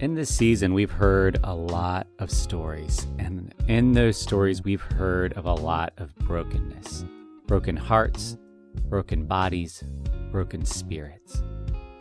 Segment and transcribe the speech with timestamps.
[0.00, 5.32] In this season, we've heard a lot of stories, and in those stories, we've heard
[5.32, 7.04] of a lot of brokenness
[7.48, 8.36] broken hearts,
[8.88, 9.82] broken bodies,
[10.30, 11.42] broken spirits.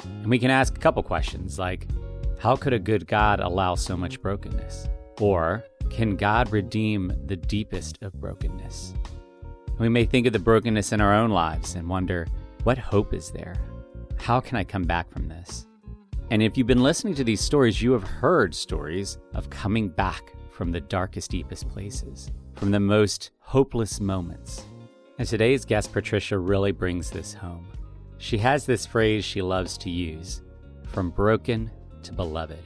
[0.04, 1.88] And we can ask a couple questions like
[2.38, 4.88] How could a good God allow so much brokenness?
[5.20, 8.94] Or Can God redeem the deepest of brokenness?
[9.70, 12.28] And we may think of the brokenness in our own lives and wonder,
[12.62, 13.56] What hope is there?
[14.18, 15.66] How can I come back from this?
[16.30, 20.34] And if you've been listening to these stories, you have heard stories of coming back
[20.52, 24.66] from the darkest, deepest places, from the most hopeless moments.
[25.18, 27.66] And today's guest, Patricia, really brings this home.
[28.18, 30.42] She has this phrase she loves to use
[30.88, 31.72] from broken
[32.04, 32.60] to beloved.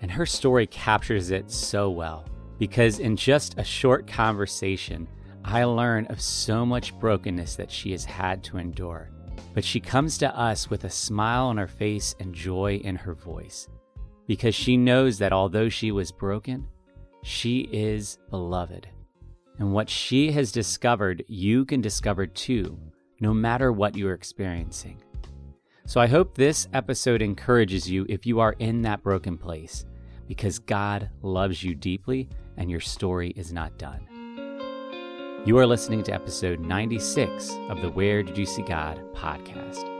[0.00, 2.24] And her story captures it so well
[2.58, 5.06] because in just a short conversation,
[5.44, 9.10] I learn of so much brokenness that she has had to endure
[9.54, 13.14] but she comes to us with a smile on her face and joy in her
[13.14, 13.68] voice
[14.26, 16.66] because she knows that although she was broken,
[17.22, 18.88] she is beloved.
[19.58, 22.78] And what she has discovered, you can discover too,
[23.20, 25.02] no matter what you're experiencing.
[25.86, 29.84] So I hope this episode encourages you if you are in that broken place,
[30.26, 34.06] because God loves you deeply and your story is not done.
[35.44, 39.91] You are listening to episode 96 of the Where Did You See God podcast.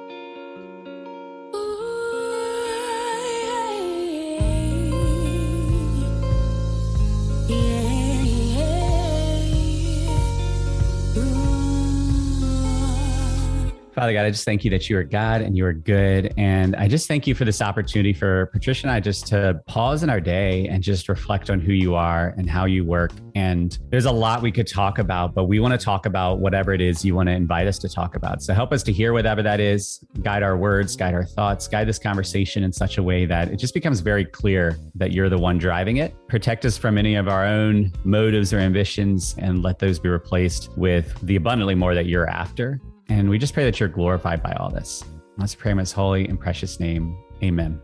[14.02, 16.34] Father God, I just thank you that you are God and you are good.
[16.36, 20.02] And I just thank you for this opportunity for Patricia and I just to pause
[20.02, 23.12] in our day and just reflect on who you are and how you work.
[23.36, 26.74] And there's a lot we could talk about, but we want to talk about whatever
[26.74, 28.42] it is you want to invite us to talk about.
[28.42, 31.86] So help us to hear whatever that is, guide our words, guide our thoughts, guide
[31.86, 35.38] this conversation in such a way that it just becomes very clear that you're the
[35.38, 36.12] one driving it.
[36.26, 40.76] Protect us from any of our own motives or ambitions and let those be replaced
[40.76, 42.80] with the abundantly more that you're after.
[43.12, 45.04] And we just pray that you're glorified by all this.
[45.36, 47.14] Let's pray in his holy and precious name.
[47.42, 47.78] Amen.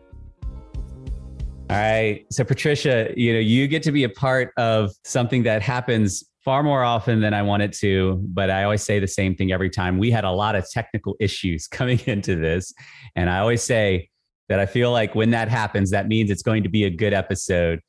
[1.68, 2.24] All right.
[2.32, 6.62] So, Patricia, you know, you get to be a part of something that happens far
[6.62, 9.68] more often than I want it to, but I always say the same thing every
[9.68, 9.98] time.
[9.98, 12.72] We had a lot of technical issues coming into this.
[13.14, 14.08] And I always say
[14.48, 17.12] that I feel like when that happens, that means it's going to be a good
[17.12, 17.80] episode.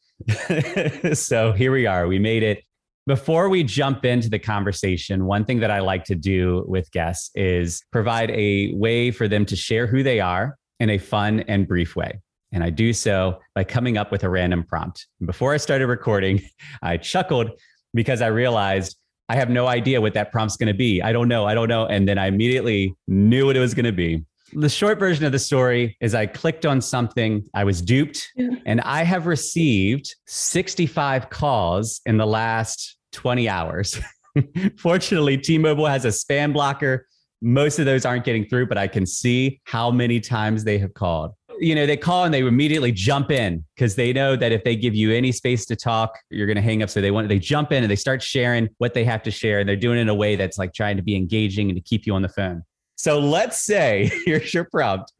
[1.14, 2.06] so here we are.
[2.06, 2.66] We made it
[3.10, 7.32] before we jump into the conversation, one thing that I like to do with guests
[7.34, 11.68] is provide a way for them to share who they are in a fun and
[11.68, 12.22] brief way.
[12.52, 15.08] And I do so by coming up with a random prompt.
[15.26, 16.40] Before I started recording,
[16.84, 17.50] I chuckled
[17.96, 18.96] because I realized
[19.28, 21.02] I have no idea what that prompt's going to be.
[21.02, 21.48] I don't know.
[21.48, 21.88] I don't know.
[21.88, 24.24] And then I immediately knew what it was going to be.
[24.54, 28.32] The short version of the story is I clicked on something, I was duped,
[28.68, 34.00] and I have received 65 calls in the last 20 hours.
[34.78, 37.08] Fortunately, T Mobile has a spam blocker.
[37.42, 40.94] Most of those aren't getting through, but I can see how many times they have
[40.94, 41.32] called.
[41.60, 44.76] You know, they call and they immediately jump in because they know that if they
[44.76, 46.90] give you any space to talk, you're going to hang up.
[46.90, 49.60] So they want they jump in and they start sharing what they have to share,
[49.60, 51.82] and they're doing it in a way that's like trying to be engaging and to
[51.82, 52.64] keep you on the phone.
[53.00, 55.14] So let's say here's your prompt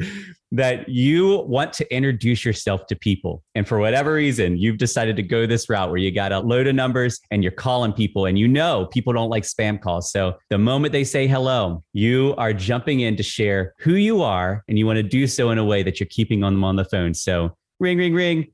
[0.52, 3.42] that you want to introduce yourself to people.
[3.56, 6.68] And for whatever reason, you've decided to go this route where you got a load
[6.68, 10.12] of numbers and you're calling people and you know people don't like spam calls.
[10.12, 14.62] So the moment they say hello, you are jumping in to share who you are
[14.68, 16.76] and you want to do so in a way that you're keeping on them on
[16.76, 17.14] the phone.
[17.14, 18.52] So ring, ring, ring.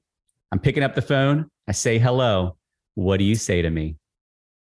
[0.51, 1.49] I'm picking up the phone.
[1.67, 2.57] I say hello.
[2.93, 3.95] What do you say to me?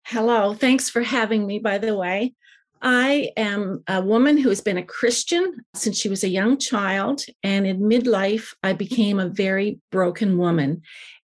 [0.07, 0.55] Hello.
[0.55, 2.33] Thanks for having me, by the way.
[2.81, 7.23] I am a woman who has been a Christian since she was a young child.
[7.43, 10.81] And in midlife, I became a very broken woman.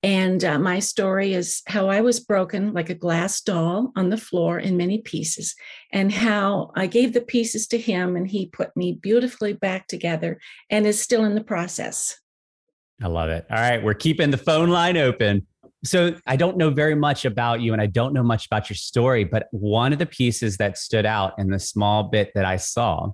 [0.03, 4.19] And uh, my story is how I was broken like a glass doll on the
[4.19, 5.54] floor in many pieces,
[5.93, 10.41] and how I gave the pieces to him and he put me beautifully back together
[10.69, 12.19] and is still in the process.
[13.03, 13.47] I love it.
[13.50, 15.47] All right, we're keeping the phone line open.
[15.84, 18.77] So I don't know very much about you and I don't know much about your
[18.77, 22.57] story, but one of the pieces that stood out in the small bit that I
[22.57, 23.10] saw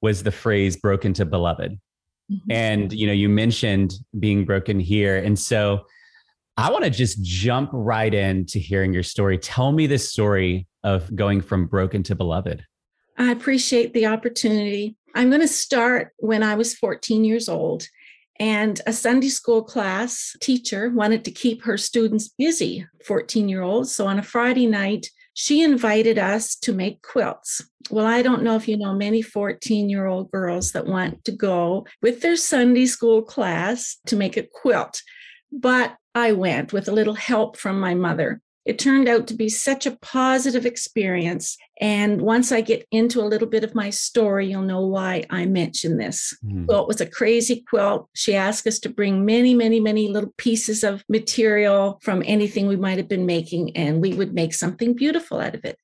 [0.00, 1.78] was the phrase broken to beloved.
[2.30, 2.52] Mm-hmm.
[2.52, 5.16] And you know, you mentioned being broken here.
[5.16, 5.84] And so
[6.56, 9.38] I want to just jump right into hearing your story.
[9.38, 12.64] Tell me the story of going from broken to beloved.
[13.18, 14.96] I appreciate the opportunity.
[15.14, 17.86] I'm going to start when I was 14 years old
[18.38, 23.94] and a Sunday school class teacher wanted to keep her students busy, 14 year olds.
[23.94, 27.62] So on a Friday night, she invited us to make quilts.
[27.90, 31.32] Well, I don't know if you know many 14 year old girls that want to
[31.32, 35.02] go with their Sunday school class to make a quilt.
[35.50, 38.42] but I went with a little help from my mother.
[38.64, 41.56] It turned out to be such a positive experience.
[41.80, 45.46] And once I get into a little bit of my story, you'll know why I
[45.46, 46.36] mention this.
[46.44, 46.66] Mm.
[46.66, 48.08] Well, it was a crazy quilt.
[48.14, 52.76] She asked us to bring many, many, many little pieces of material from anything we
[52.76, 55.76] might have been making, and we would make something beautiful out of it.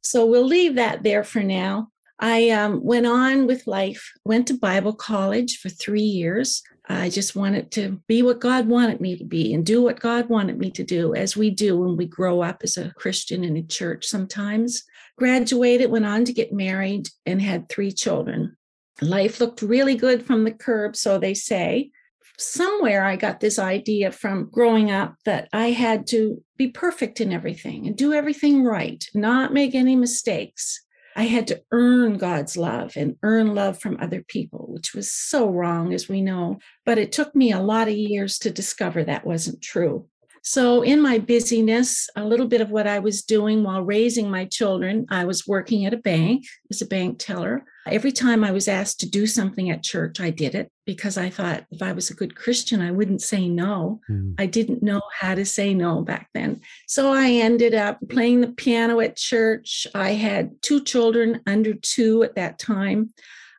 [0.00, 1.88] So we'll leave that there for now.
[2.20, 6.62] I um, went on with life, went to Bible college for three years.
[6.88, 10.28] I just wanted to be what God wanted me to be and do what God
[10.28, 13.56] wanted me to do, as we do when we grow up as a Christian in
[13.56, 14.82] a church sometimes.
[15.16, 18.56] Graduated, went on to get married, and had three children.
[19.00, 21.90] Life looked really good from the curb, so they say.
[22.38, 27.32] Somewhere I got this idea from growing up that I had to be perfect in
[27.32, 30.84] everything and do everything right, not make any mistakes.
[31.14, 35.48] I had to earn God's love and earn love from other people, which was so
[35.48, 36.58] wrong, as we know.
[36.86, 40.08] But it took me a lot of years to discover that wasn't true.
[40.44, 44.44] So, in my busyness, a little bit of what I was doing while raising my
[44.44, 47.64] children, I was working at a bank as a bank teller.
[47.86, 51.30] Every time I was asked to do something at church, I did it because I
[51.30, 54.00] thought if I was a good Christian, I wouldn't say no.
[54.10, 54.34] Mm.
[54.38, 56.60] I didn't know how to say no back then.
[56.88, 59.86] So I ended up playing the piano at church.
[59.94, 63.12] I had two children under two at that time.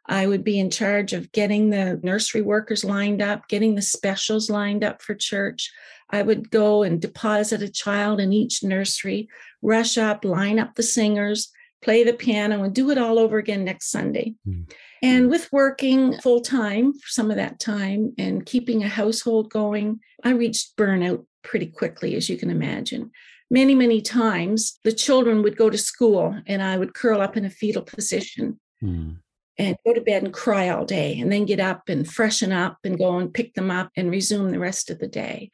[0.08, 4.50] I would be in charge of getting the nursery workers lined up, getting the specials
[4.50, 5.72] lined up for church.
[6.10, 9.30] I would go and deposit a child in each nursery,
[9.62, 11.52] rush up, line up the singers,
[11.82, 14.36] play the piano, and do it all over again next Sunday.
[14.48, 14.72] Mm.
[15.02, 20.00] And with working full time for some of that time and keeping a household going,
[20.24, 23.12] I reached burnout pretty quickly, as you can imagine.
[23.50, 27.46] Many, many times the children would go to school and I would curl up in
[27.46, 28.60] a fetal position.
[28.84, 29.18] Mm
[29.58, 32.78] and go to bed and cry all day and then get up and freshen up
[32.84, 35.52] and go and pick them up and resume the rest of the day.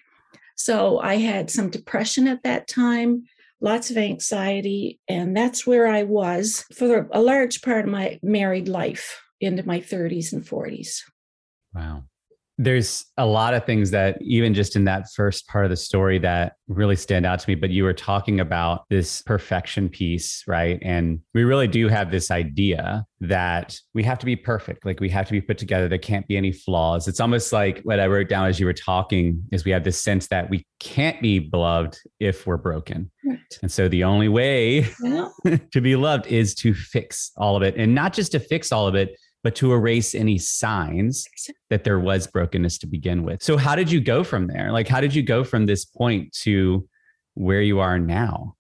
[0.56, 3.24] So I had some depression at that time,
[3.62, 8.68] lots of anxiety, and that's where I was for a large part of my married
[8.68, 11.02] life into my 30s and 40s.
[11.74, 12.04] Wow
[12.60, 16.20] there's a lot of things that even just in that first part of the story
[16.20, 20.80] that really stand out to me but you were talking about this perfection piece right?
[20.82, 24.86] And we really do have this idea that we have to be perfect.
[24.86, 25.88] Like we have to be put together.
[25.88, 27.08] There can't be any flaws.
[27.08, 30.02] It's almost like what i wrote down as you were talking is we have this
[30.02, 33.12] sense that we can't be beloved if we're broken.
[33.26, 33.40] Right.
[33.62, 35.30] and so the only way yeah.
[35.72, 37.76] to be loved is to fix all of it.
[37.78, 41.28] And not just to fix all of it but to erase any signs
[41.70, 43.42] that there was brokenness to begin with.
[43.42, 44.72] So, how did you go from there?
[44.72, 46.88] Like, how did you go from this point to
[47.36, 48.56] where you are now?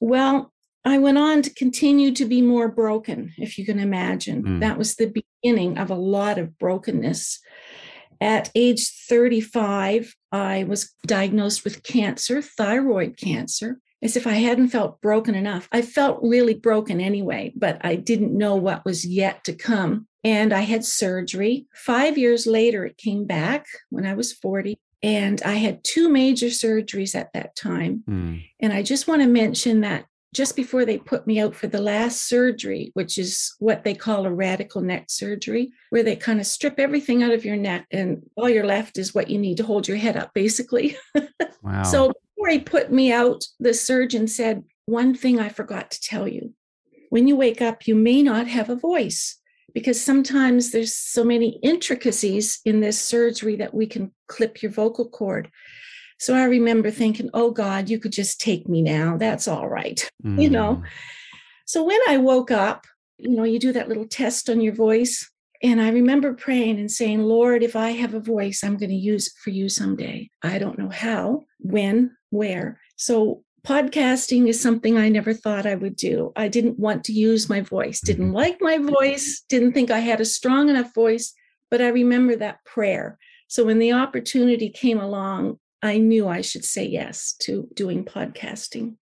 [0.00, 0.52] Well,
[0.84, 4.42] I went on to continue to be more broken, if you can imagine.
[4.42, 4.60] Mm.
[4.60, 7.40] That was the beginning of a lot of brokenness.
[8.20, 15.00] At age 35, I was diagnosed with cancer, thyroid cancer as if I hadn't felt
[15.00, 15.66] broken enough.
[15.72, 20.06] I felt really broken anyway, but I didn't know what was yet to come.
[20.22, 21.66] And I had surgery.
[21.74, 24.78] Five years later, it came back when I was 40.
[25.02, 28.04] And I had two major surgeries at that time.
[28.08, 28.44] Mm.
[28.60, 31.80] And I just want to mention that just before they put me out for the
[31.80, 36.46] last surgery, which is what they call a radical neck surgery, where they kind of
[36.46, 39.64] strip everything out of your neck and all you're left is what you need to
[39.64, 40.96] hold your head up, basically.
[41.62, 41.82] Wow.
[41.82, 42.12] so
[42.44, 46.52] before he put me out, the surgeon said, One thing I forgot to tell you.
[47.08, 49.38] When you wake up, you may not have a voice
[49.72, 55.08] because sometimes there's so many intricacies in this surgery that we can clip your vocal
[55.08, 55.50] cord.
[56.18, 59.16] So I remember thinking, oh God, you could just take me now.
[59.16, 60.06] That's all right.
[60.24, 60.40] Mm.
[60.42, 60.76] You know.
[60.76, 60.84] Mm.
[61.66, 62.84] So when I woke up,
[63.16, 65.30] you know, you do that little test on your voice.
[65.62, 68.96] And I remember praying and saying, Lord, if I have a voice, I'm going to
[68.96, 70.28] use it for you someday.
[70.42, 72.80] I don't know how, when, where.
[72.96, 76.32] So podcasting is something I never thought I would do.
[76.36, 78.34] I didn't want to use my voice, didn't mm-hmm.
[78.34, 81.32] like my voice, didn't think I had a strong enough voice,
[81.70, 83.18] but I remember that prayer.
[83.48, 88.96] So when the opportunity came along, I knew I should say yes to doing podcasting.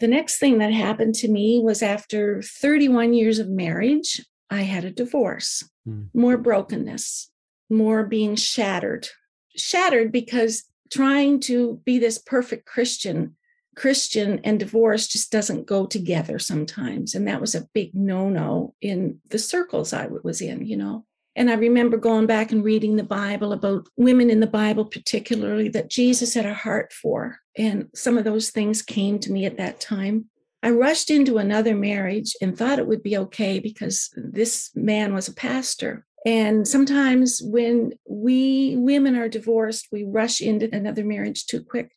[0.00, 4.84] The next thing that happened to me was after 31 years of marriage, I had
[4.84, 6.08] a divorce, mm.
[6.12, 7.30] more brokenness,
[7.70, 9.08] more being shattered.
[9.56, 13.36] Shattered because trying to be this perfect Christian,
[13.74, 17.14] Christian and divorce just doesn't go together sometimes.
[17.14, 21.04] And that was a big no no in the circles I was in, you know.
[21.36, 25.68] And I remember going back and reading the Bible about women in the Bible, particularly
[25.70, 27.40] that Jesus had a heart for.
[27.56, 30.26] And some of those things came to me at that time.
[30.62, 35.26] I rushed into another marriage and thought it would be okay because this man was
[35.26, 36.06] a pastor.
[36.24, 41.92] And sometimes when we women are divorced, we rush into another marriage too quick.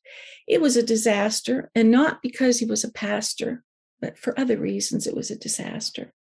[0.47, 3.63] It was a disaster, and not because he was a pastor,
[4.01, 6.13] but for other reasons, it was a disaster.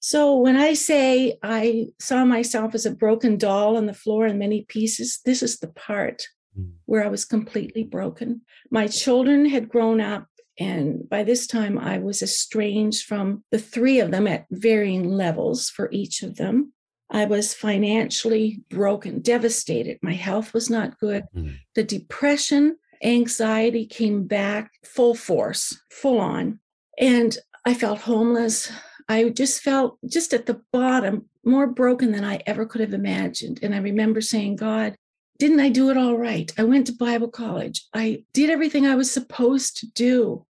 [0.00, 4.38] So when I say I saw myself as a broken doll on the floor in
[4.38, 6.26] many pieces, this is the part
[6.58, 6.72] mm.
[6.84, 8.42] where I was completely broken.
[8.70, 10.26] My children had grown up,
[10.60, 15.70] and by this time I was estranged from the three of them at varying levels
[15.70, 16.73] for each of them.
[17.14, 19.98] I was financially broken, devastated.
[20.02, 21.24] My health was not good.
[21.34, 21.54] Mm.
[21.76, 26.58] The depression, anxiety came back full force, full on.
[26.98, 28.72] And I felt homeless.
[29.08, 33.60] I just felt just at the bottom, more broken than I ever could have imagined.
[33.62, 34.96] And I remember saying, God,
[35.38, 36.52] didn't I do it all right?
[36.58, 37.86] I went to Bible college.
[37.94, 40.46] I did everything I was supposed to do.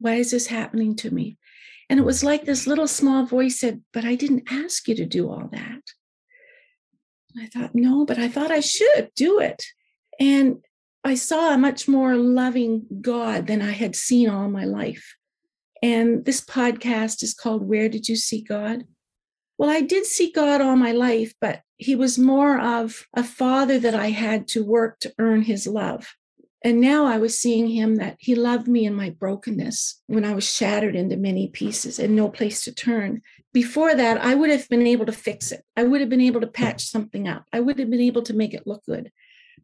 [0.00, 1.38] Why is this happening to me?
[1.88, 5.06] And it was like this little small voice said, But I didn't ask you to
[5.06, 5.82] do all that.
[7.38, 9.64] I thought, No, but I thought I should do it.
[10.20, 10.58] And
[11.04, 15.16] I saw a much more loving God than I had seen all my life.
[15.82, 18.84] And this podcast is called Where Did You See God?
[19.58, 23.78] Well, I did see God all my life, but he was more of a father
[23.80, 26.14] that I had to work to earn his love.
[26.64, 30.34] And now I was seeing him that he loved me in my brokenness when I
[30.34, 33.22] was shattered into many pieces and no place to turn.
[33.52, 35.62] Before that, I would have been able to fix it.
[35.76, 37.44] I would have been able to patch something up.
[37.52, 39.10] I would have been able to make it look good.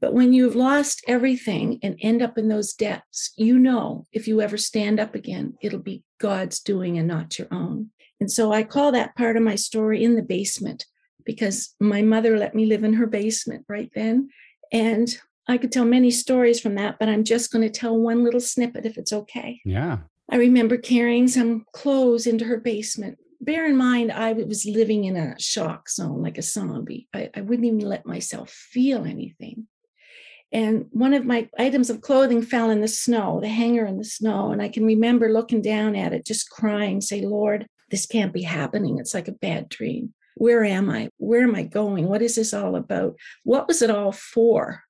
[0.00, 4.40] But when you've lost everything and end up in those depths, you know if you
[4.40, 7.90] ever stand up again, it'll be God's doing and not your own.
[8.20, 10.86] And so I call that part of my story in the basement
[11.24, 14.28] because my mother let me live in her basement right then.
[14.72, 15.16] And
[15.48, 18.40] I could tell many stories from that, but I'm just going to tell one little
[18.40, 19.60] snippet if it's okay.
[19.64, 19.98] Yeah.
[20.30, 23.18] I remember carrying some clothes into her basement.
[23.44, 27.08] Bear in mind, I was living in a shock zone like a zombie.
[27.12, 29.66] I, I wouldn't even let myself feel anything
[30.54, 34.04] and one of my items of clothing fell in the snow, the hanger in the
[34.04, 34.52] snow.
[34.52, 38.42] And I can remember looking down at it, just crying, say, Lord, this can't be
[38.42, 38.98] happening.
[38.98, 40.14] It's like a bad dream.
[40.36, 41.10] Where am I?
[41.16, 42.06] Where am I going?
[42.08, 43.16] What is this all about?
[43.42, 44.84] What was it all for?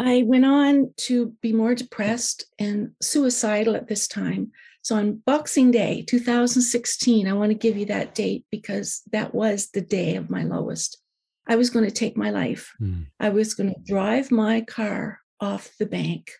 [0.00, 4.50] I went on to be more depressed and suicidal at this time.
[4.86, 9.70] So on Boxing Day 2016, I want to give you that date because that was
[9.74, 11.02] the day of my lowest.
[11.48, 12.72] I was going to take my life.
[12.80, 13.06] Mm.
[13.18, 16.30] I was going to drive my car off the bank.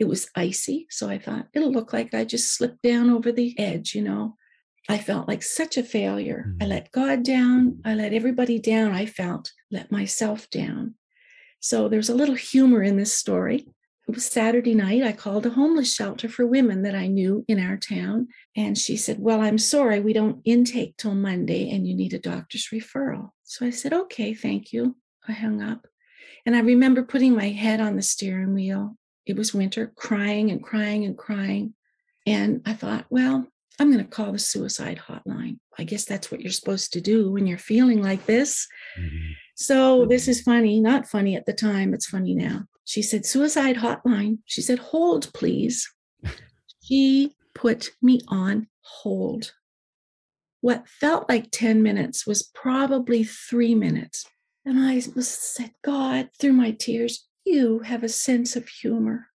[0.00, 0.86] It was icy.
[0.88, 4.36] So I thought it'll look like I just slipped down over the edge, you know.
[4.88, 6.46] I felt like such a failure.
[6.48, 6.62] Mm.
[6.62, 7.82] I let God down.
[7.84, 8.92] I let everybody down.
[8.92, 10.94] I felt let myself down.
[11.60, 13.66] So there's a little humor in this story.
[14.06, 15.02] It was Saturday night.
[15.02, 18.28] I called a homeless shelter for women that I knew in our town.
[18.54, 22.18] And she said, Well, I'm sorry, we don't intake till Monday and you need a
[22.18, 23.30] doctor's referral.
[23.44, 24.96] So I said, Okay, thank you.
[25.26, 25.86] I hung up.
[26.44, 28.96] And I remember putting my head on the steering wheel.
[29.24, 31.74] It was winter, crying and crying and crying.
[32.26, 33.46] And I thought, Well,
[33.80, 35.58] I'm going to call the suicide hotline.
[35.78, 38.68] I guess that's what you're supposed to do when you're feeling like this.
[39.00, 39.32] Mm-hmm.
[39.56, 42.66] So this is funny, not funny at the time, it's funny now.
[42.84, 44.38] She said, Suicide hotline.
[44.44, 45.90] She said, Hold, please.
[46.82, 49.52] she put me on hold.
[50.60, 54.26] What felt like 10 minutes was probably three minutes.
[54.64, 59.28] And I was said, God, through my tears, you have a sense of humor.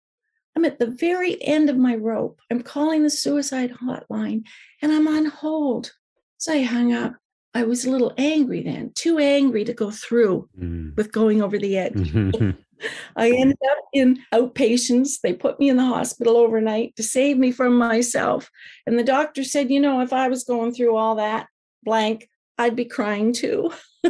[0.56, 2.39] I'm at the very end of my rope.
[2.50, 4.44] I'm calling the suicide hotline
[4.82, 5.92] and I'm on hold.
[6.38, 7.16] So I hung up.
[7.54, 10.96] I was a little angry then, too angry to go through mm.
[10.96, 12.13] with going over the edge.
[13.15, 15.22] I ended up in outpatients.
[15.22, 18.50] They put me in the hospital overnight to save me from myself.
[18.86, 21.48] And the doctor said, you know, if I was going through all that
[21.84, 23.72] blank, I'd be crying too.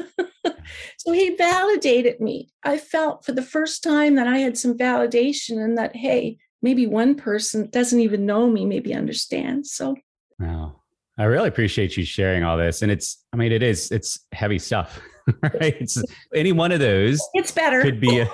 [0.97, 2.49] so he validated me.
[2.63, 6.87] I felt for the first time that I had some validation and that, hey, maybe
[6.87, 9.71] one person doesn't even know me, maybe understands.
[9.71, 9.95] So,
[10.39, 10.81] wow.
[11.17, 12.83] I really appreciate you sharing all this.
[12.83, 15.01] And it's, I mean, it is, it's heavy stuff,
[15.41, 15.75] right?
[15.79, 16.01] It's
[16.33, 17.19] any one of those.
[17.33, 17.81] It's better.
[17.81, 18.29] Could be a,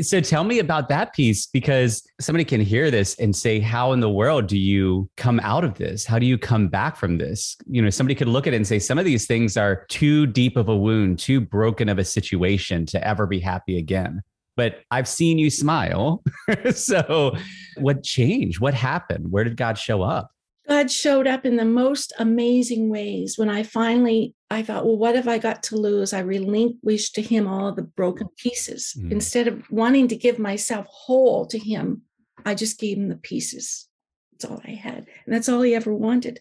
[0.00, 4.00] so tell me about that piece because somebody can hear this and say, How in
[4.00, 6.04] the world do you come out of this?
[6.04, 7.56] How do you come back from this?
[7.66, 10.26] You know, somebody could look at it and say, Some of these things are too
[10.26, 14.22] deep of a wound, too broken of a situation to ever be happy again.
[14.56, 16.22] But I've seen you smile.
[16.74, 17.36] so,
[17.76, 18.60] what changed?
[18.60, 19.30] What happened?
[19.30, 20.30] Where did God show up?
[20.68, 25.16] God showed up in the most amazing ways when I finally I thought, well, what
[25.16, 26.12] have I got to lose?
[26.12, 28.94] I relinquished to him all the broken pieces.
[28.96, 29.12] Mm.
[29.12, 32.02] Instead of wanting to give myself whole to him,
[32.44, 33.88] I just gave him the pieces.
[34.32, 35.06] That's all I had.
[35.26, 36.40] And that's all he ever wanted.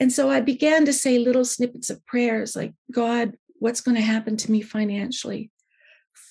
[0.00, 4.02] And so I began to say little snippets of prayers like, God, what's going to
[4.02, 5.50] happen to me financially.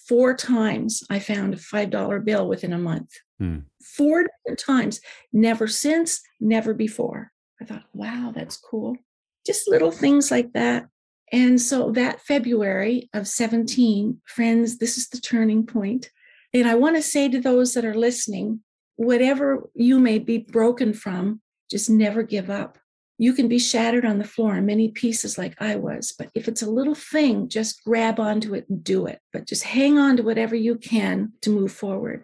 [0.07, 3.11] Four times I found a $5 bill within a month.
[3.39, 3.59] Hmm.
[3.95, 4.99] Four different times.
[5.31, 7.31] Never since, never before.
[7.61, 8.97] I thought, wow, that's cool.
[9.45, 10.87] Just little things like that.
[11.31, 16.09] And so that February of 17, friends, this is the turning point.
[16.53, 18.61] And I want to say to those that are listening,
[18.95, 22.77] whatever you may be broken from, just never give up.
[23.19, 26.47] You can be shattered on the floor in many pieces like I was, but if
[26.47, 29.19] it's a little thing, just grab onto it and do it.
[29.33, 32.23] But just hang on to whatever you can to move forward.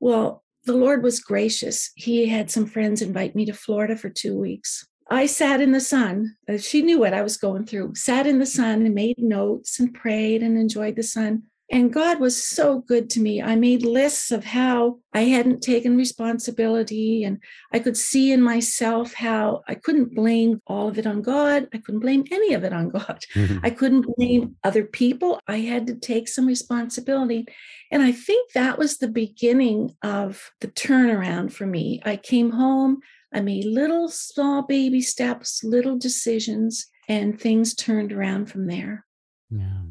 [0.00, 1.92] Well, the Lord was gracious.
[1.94, 4.86] He had some friends invite me to Florida for two weeks.
[5.08, 6.36] I sat in the sun.
[6.48, 7.94] Uh, she knew what I was going through.
[7.94, 11.44] Sat in the sun and made notes and prayed and enjoyed the sun.
[11.68, 13.42] And God was so good to me.
[13.42, 17.42] I made lists of how I hadn't taken responsibility, and
[17.72, 21.68] I could see in myself how I couldn't blame all of it on God.
[21.74, 23.24] I couldn't blame any of it on God.
[23.34, 23.58] Mm-hmm.
[23.64, 25.40] I couldn't blame other people.
[25.48, 27.46] I had to take some responsibility.
[27.90, 32.00] And I think that was the beginning of the turnaround for me.
[32.04, 33.00] I came home,
[33.34, 39.04] I made little small baby steps, little decisions, and things turned around from there.
[39.50, 39.82] Yeah.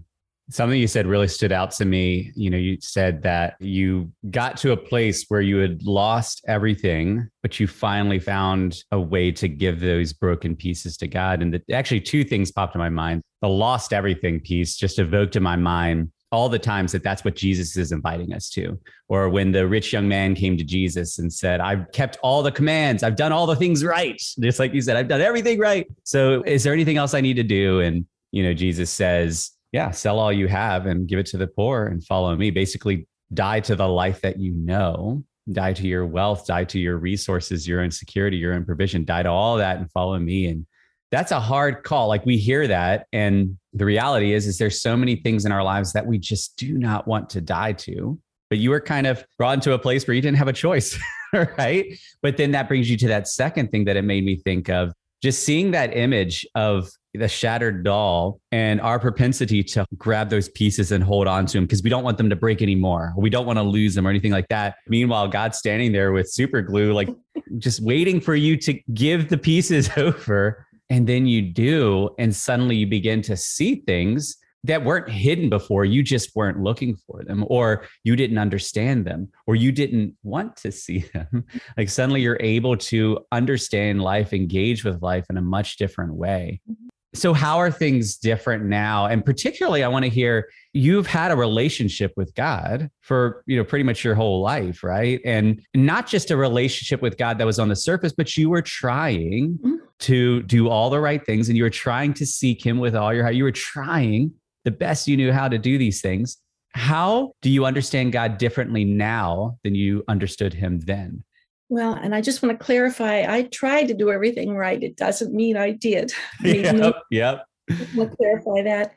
[0.49, 2.31] Something you said really stood out to me.
[2.35, 7.27] You know, you said that you got to a place where you had lost everything,
[7.41, 11.41] but you finally found a way to give those broken pieces to God.
[11.41, 13.23] And the, actually, two things popped in my mind.
[13.41, 17.35] The lost everything piece just evoked in my mind all the times that that's what
[17.35, 18.77] Jesus is inviting us to.
[19.07, 22.51] Or when the rich young man came to Jesus and said, I've kept all the
[22.51, 24.21] commands, I've done all the things right.
[24.39, 25.87] Just like you said, I've done everything right.
[26.03, 27.79] So is there anything else I need to do?
[27.79, 31.48] And, you know, Jesus says, yeah, sell all you have and give it to the
[31.48, 32.51] poor and follow me.
[32.51, 36.98] Basically, die to the life that you know, die to your wealth, die to your
[36.98, 40.48] resources, your own security, your own provision, die to all that and follow me.
[40.48, 40.65] And
[41.12, 42.07] that's a hard call.
[42.07, 43.07] Like we hear that.
[43.13, 46.57] And the reality is, is there's so many things in our lives that we just
[46.57, 48.19] do not want to die to.
[48.50, 50.98] But you were kind of brought into a place where you didn't have a choice,
[51.57, 51.86] right?
[52.22, 54.94] But then that brings you to that second thing that it made me think of
[55.22, 60.91] just seeing that image of the shattered doll and our propensity to grab those pieces
[60.91, 63.13] and hold on to them because we don't want them to break anymore.
[63.17, 64.75] We don't want to lose them or anything like that.
[64.87, 67.09] Meanwhile, God's standing there with super glue, like
[67.57, 72.75] just waiting for you to give the pieces over and then you do, and suddenly
[72.75, 75.85] you begin to see things that weren't hidden before.
[75.85, 80.55] You just weren't looking for them, or you didn't understand them, or you didn't want
[80.57, 81.45] to see them.
[81.77, 86.61] like suddenly you're able to understand life, engage with life in a much different way.
[86.69, 86.87] Mm-hmm.
[87.15, 89.05] So, how are things different now?
[89.07, 93.63] And particularly, I want to hear you've had a relationship with God for you know
[93.63, 95.19] pretty much your whole life, right?
[95.25, 98.61] And not just a relationship with God that was on the surface, but you were
[98.61, 99.75] trying mm-hmm.
[99.99, 103.13] to do all the right things, and you were trying to seek Him with all
[103.13, 103.35] your heart.
[103.35, 106.37] You were trying the best you knew how to do these things.
[106.73, 111.25] How do you understand God differently now than you understood Him then?
[111.69, 114.81] Well, and I just want to clarify I tried to do everything right.
[114.81, 116.11] It doesn't mean I did.
[116.43, 116.95] yep.
[117.09, 117.45] yep.
[117.69, 118.95] To clarify that.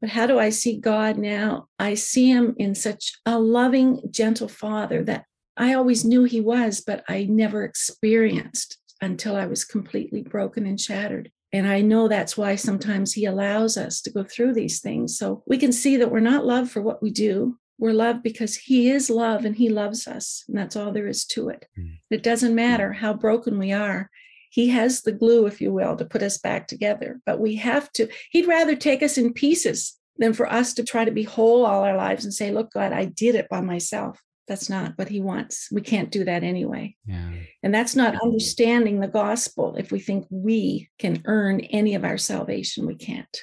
[0.00, 1.68] But how do I see God now?
[1.78, 5.24] I see him in such a loving, gentle father that
[5.56, 10.80] I always knew he was, but I never experienced until I was completely broken and
[10.80, 11.30] shattered.
[11.52, 15.18] And I know that's why sometimes he allows us to go through these things.
[15.18, 17.58] So we can see that we're not loved for what we do.
[17.82, 20.44] We're loved because He is love and He loves us.
[20.46, 21.66] And that's all there is to it.
[21.76, 21.98] Mm.
[22.10, 24.08] It doesn't matter how broken we are.
[24.50, 27.20] He has the glue, if you will, to put us back together.
[27.26, 31.04] But we have to, He'd rather take us in pieces than for us to try
[31.04, 34.22] to be whole all our lives and say, Look, God, I did it by myself.
[34.46, 35.66] That's not what He wants.
[35.72, 36.94] We can't do that anyway.
[37.04, 37.32] Yeah.
[37.64, 39.74] And that's not understanding the gospel.
[39.76, 43.40] If we think we can earn any of our salvation, we can't.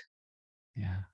[0.77, 1.08] Yeah.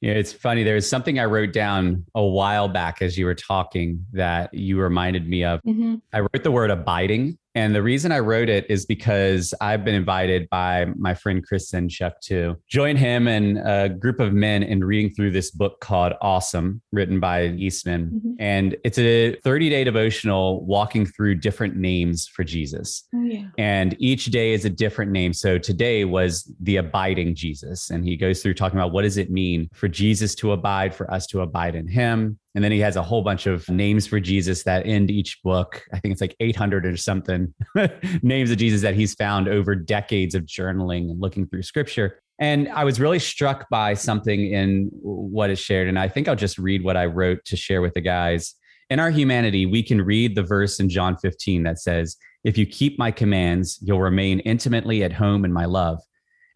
[0.00, 0.62] Yeah, it's funny.
[0.62, 5.28] There's something I wrote down a while back as you were talking that you reminded
[5.28, 5.60] me of.
[5.62, 5.96] Mm-hmm.
[6.12, 9.94] I wrote the word abiding and the reason I wrote it is because I've been
[9.94, 14.84] invited by my friend Chris Chef to join him and a group of men in
[14.84, 18.10] reading through this book called Awesome, written by Eastman.
[18.14, 18.32] Mm-hmm.
[18.38, 23.08] And it's a 30 day devotional walking through different names for Jesus.
[23.14, 23.46] Oh, yeah.
[23.58, 25.32] And each day is a different name.
[25.32, 27.90] So today was the abiding Jesus.
[27.90, 31.10] And he goes through talking about what does it mean for Jesus to abide, for
[31.12, 32.38] us to abide in him.
[32.54, 35.84] And then he has a whole bunch of names for Jesus that end each book.
[35.92, 37.54] I think it's like 800 or something
[38.22, 42.20] names of Jesus that he's found over decades of journaling and looking through scripture.
[42.40, 45.88] And I was really struck by something in what is shared.
[45.88, 48.54] And I think I'll just read what I wrote to share with the guys.
[48.88, 52.66] In our humanity, we can read the verse in John 15 that says, If you
[52.66, 56.00] keep my commands, you'll remain intimately at home in my love.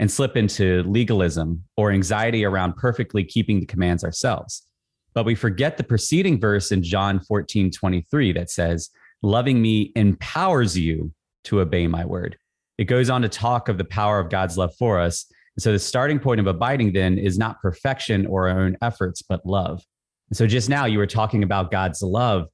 [0.01, 4.67] and slip into legalism or anxiety around perfectly keeping the commands ourselves.
[5.15, 8.91] But we forget the preceding verse in John 14, 23 that says,
[9.23, 11.13] Loving me empowers you
[11.45, 12.37] to obey my word.
[12.79, 15.27] It goes on to talk of the power of God's love for us.
[15.57, 19.23] And so the starting point of abiding then is not perfection or our own efforts,
[19.23, 19.83] but love.
[20.31, 22.49] And so just now you were talking about God's love.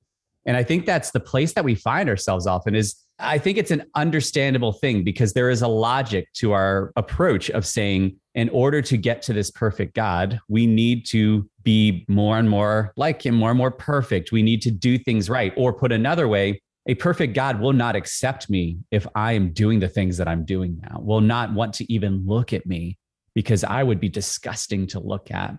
[0.46, 3.70] And I think that's the place that we find ourselves often is I think it's
[3.70, 8.80] an understandable thing because there is a logic to our approach of saying, in order
[8.82, 13.34] to get to this perfect God, we need to be more and more like Him,
[13.34, 14.32] more and more perfect.
[14.32, 15.52] We need to do things right.
[15.56, 19.80] Or put another way, a perfect God will not accept me if I am doing
[19.80, 22.98] the things that I'm doing now, will not want to even look at me
[23.34, 25.56] because I would be disgusting to look at.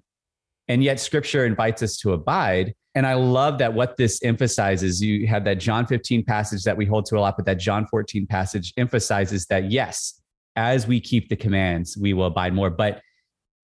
[0.68, 2.74] And yet, scripture invites us to abide.
[2.96, 6.86] And I love that what this emphasizes, you have that John 15 passage that we
[6.86, 10.22] hold to a lot, but that John 14 passage emphasizes that yes,
[10.56, 12.70] as we keep the commands, we will abide more.
[12.70, 13.02] But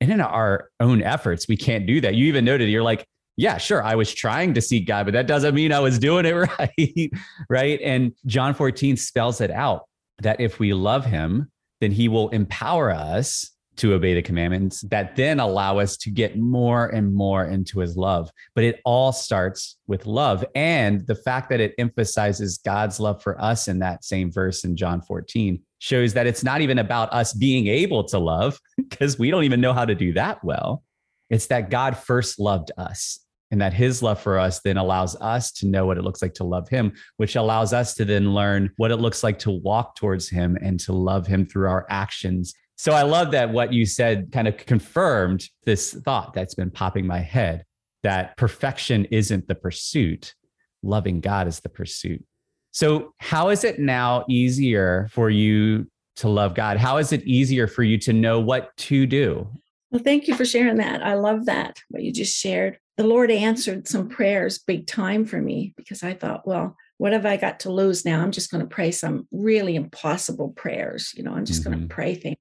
[0.02, 2.16] in our own efforts, we can't do that.
[2.16, 3.06] You even noted, you're like,
[3.36, 6.26] yeah, sure, I was trying to seek God, but that doesn't mean I was doing
[6.26, 7.12] it right.
[7.50, 7.80] right.
[7.82, 9.84] And John 14 spells it out
[10.20, 15.16] that if we love him, then he will empower us to obey the commandments that
[15.16, 18.30] then allow us to get more and more into his love.
[18.56, 20.44] But it all starts with love.
[20.56, 24.76] And the fact that it emphasizes God's love for us in that same verse in
[24.76, 29.32] John 14 shows that it's not even about us being able to love, because we
[29.32, 30.84] don't even know how to do that well.
[31.30, 33.20] It's that God first loved us
[33.52, 36.34] and that his love for us then allows us to know what it looks like
[36.36, 39.96] to love him, which allows us to then learn what it looks like to walk
[39.96, 42.54] towards him and to love him through our actions.
[42.78, 47.06] So I love that what you said kind of confirmed this thought that's been popping
[47.06, 47.66] my head
[48.04, 50.36] that perfection isn't the pursuit,
[50.84, 52.24] loving God is the pursuit.
[52.72, 55.88] So, how is it now easier for you
[56.18, 56.78] to love God?
[56.78, 59.50] How is it easier for you to know what to do?
[59.92, 61.04] Well, thank you for sharing that.
[61.04, 65.40] I love that, what you just shared the Lord answered some prayers big time for
[65.40, 68.22] me because I thought, well, what have I got to lose now?
[68.22, 71.13] I'm just going to pray some really impossible prayers.
[71.16, 71.74] You know, I'm just mm-hmm.
[71.74, 72.38] going to pray things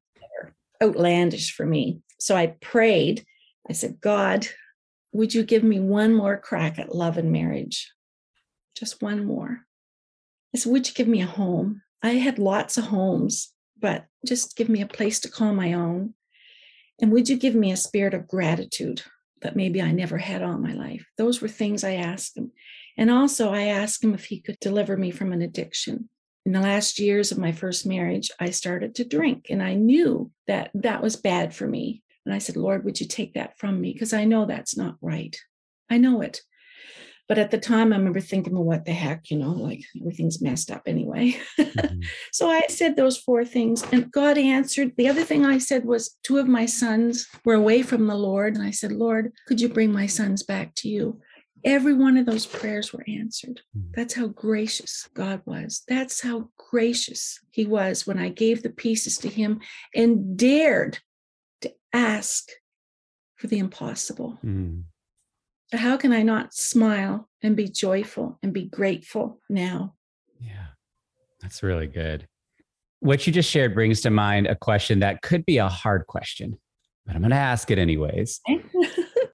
[0.82, 2.00] outlandish for me.
[2.18, 3.24] So I prayed.
[3.68, 4.46] I said, God,
[5.12, 7.92] would you give me one more crack at love and marriage?
[8.76, 9.60] Just one more.
[10.54, 11.82] I said, would you give me a home?
[12.02, 16.14] I had lots of homes, but just give me a place to call my own.
[17.00, 19.02] And would you give me a spirit of gratitude
[19.42, 21.06] that maybe I never had all my life.
[21.18, 22.52] Those were things I asked him.
[22.96, 26.08] And also, I asked him if he could deliver me from an addiction.
[26.46, 30.30] In the last years of my first marriage, I started to drink, and I knew
[30.46, 32.04] that that was bad for me.
[32.24, 33.92] And I said, Lord, would you take that from me?
[33.92, 35.36] Because I know that's not right.
[35.90, 36.42] I know it.
[37.28, 40.40] But at the time, I remember thinking, well, what the heck, you know, like everything's
[40.40, 41.36] messed up anyway.
[41.58, 41.98] Mm-hmm.
[42.32, 44.92] so I said those four things, and God answered.
[44.96, 48.54] The other thing I said was two of my sons were away from the Lord.
[48.54, 51.20] And I said, Lord, could you bring my sons back to you?
[51.66, 53.60] Every one of those prayers were answered.
[53.76, 53.92] Mm.
[53.92, 55.82] That's how gracious God was.
[55.88, 59.60] That's how gracious He was when I gave the pieces to Him
[59.92, 61.00] and dared
[61.62, 62.48] to ask
[63.34, 64.38] for the impossible.
[64.44, 64.84] Mm.
[65.72, 69.94] So, how can I not smile and be joyful and be grateful now?
[70.40, 70.66] Yeah,
[71.40, 72.28] that's really good.
[73.00, 76.60] What you just shared brings to mind a question that could be a hard question,
[77.04, 78.40] but I'm going to ask it anyways.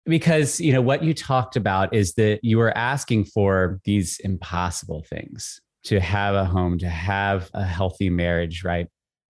[0.05, 5.05] because, you know, what you talked about is that you were asking for these impossible
[5.09, 8.89] things to have a home, to have a healthy marriage, right?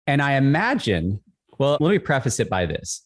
[0.07, 1.21] And I imagine,
[1.59, 3.05] well, let me preface it by this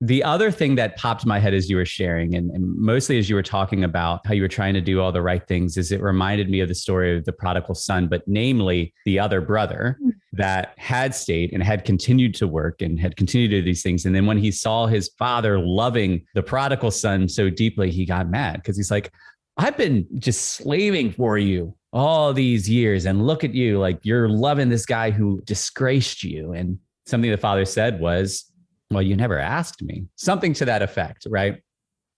[0.00, 3.18] the other thing that popped in my head as you were sharing, and, and, mostly
[3.18, 5.76] as you were talking about how you were trying to do all the right things,
[5.76, 9.40] is it reminded me of the story of the prodigal son, but namely the other
[9.40, 10.10] brother mm.
[10.36, 14.06] That had stayed and had continued to work and had continued to do these things.
[14.06, 18.30] And then when he saw his father loving the prodigal son so deeply, he got
[18.30, 19.12] mad because he's like,
[19.56, 23.06] I've been just slaving for you all these years.
[23.06, 26.52] And look at you, like you're loving this guy who disgraced you.
[26.52, 28.52] And something the father said was,
[28.90, 31.62] well, you never asked me, something to that effect, right?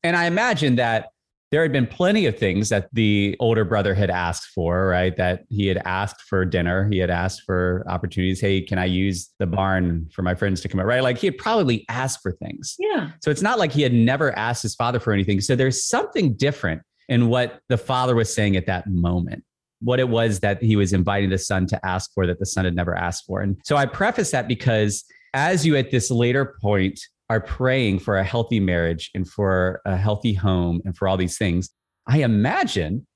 [0.02, 1.10] And I imagine that
[1.50, 5.16] there had been plenty of things that the older brother had asked for, right?
[5.16, 6.88] That he had asked for dinner.
[6.90, 8.40] He had asked for opportunities.
[8.40, 10.86] Hey, can I use the barn for my friends to come out?
[10.86, 11.02] Right.
[11.02, 12.76] Like he had probably asked for things.
[12.78, 13.12] Yeah.
[13.22, 15.40] So it's not like he had never asked his father for anything.
[15.40, 19.42] So there's something different in what the father was saying at that moment,
[19.80, 22.66] what it was that he was inviting the son to ask for that the son
[22.66, 23.40] had never asked for.
[23.40, 28.16] And so I preface that because as you at this later point are praying for
[28.16, 31.70] a healthy marriage and for a healthy home and for all these things,
[32.06, 33.06] I imagine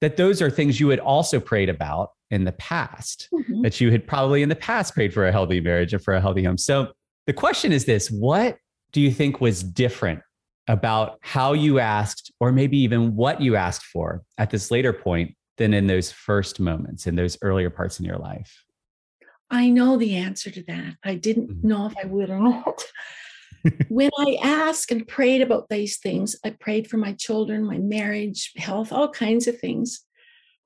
[0.00, 3.62] that those are things you had also prayed about in the past, mm-hmm.
[3.62, 6.20] that you had probably in the past prayed for a healthy marriage and for a
[6.20, 6.58] healthy home.
[6.58, 6.92] So
[7.26, 8.56] The question is this What
[8.92, 10.20] do you think was different
[10.68, 15.34] about how you asked, or maybe even what you asked for at this later point
[15.58, 18.64] than in those first moments, in those earlier parts in your life?
[19.50, 20.94] I know the answer to that.
[21.04, 21.68] I didn't mm-hmm.
[21.68, 22.84] know if I would or not.
[23.88, 28.52] When I asked and prayed about these things, I prayed for my children, my marriage,
[28.56, 30.00] health, all kinds of things.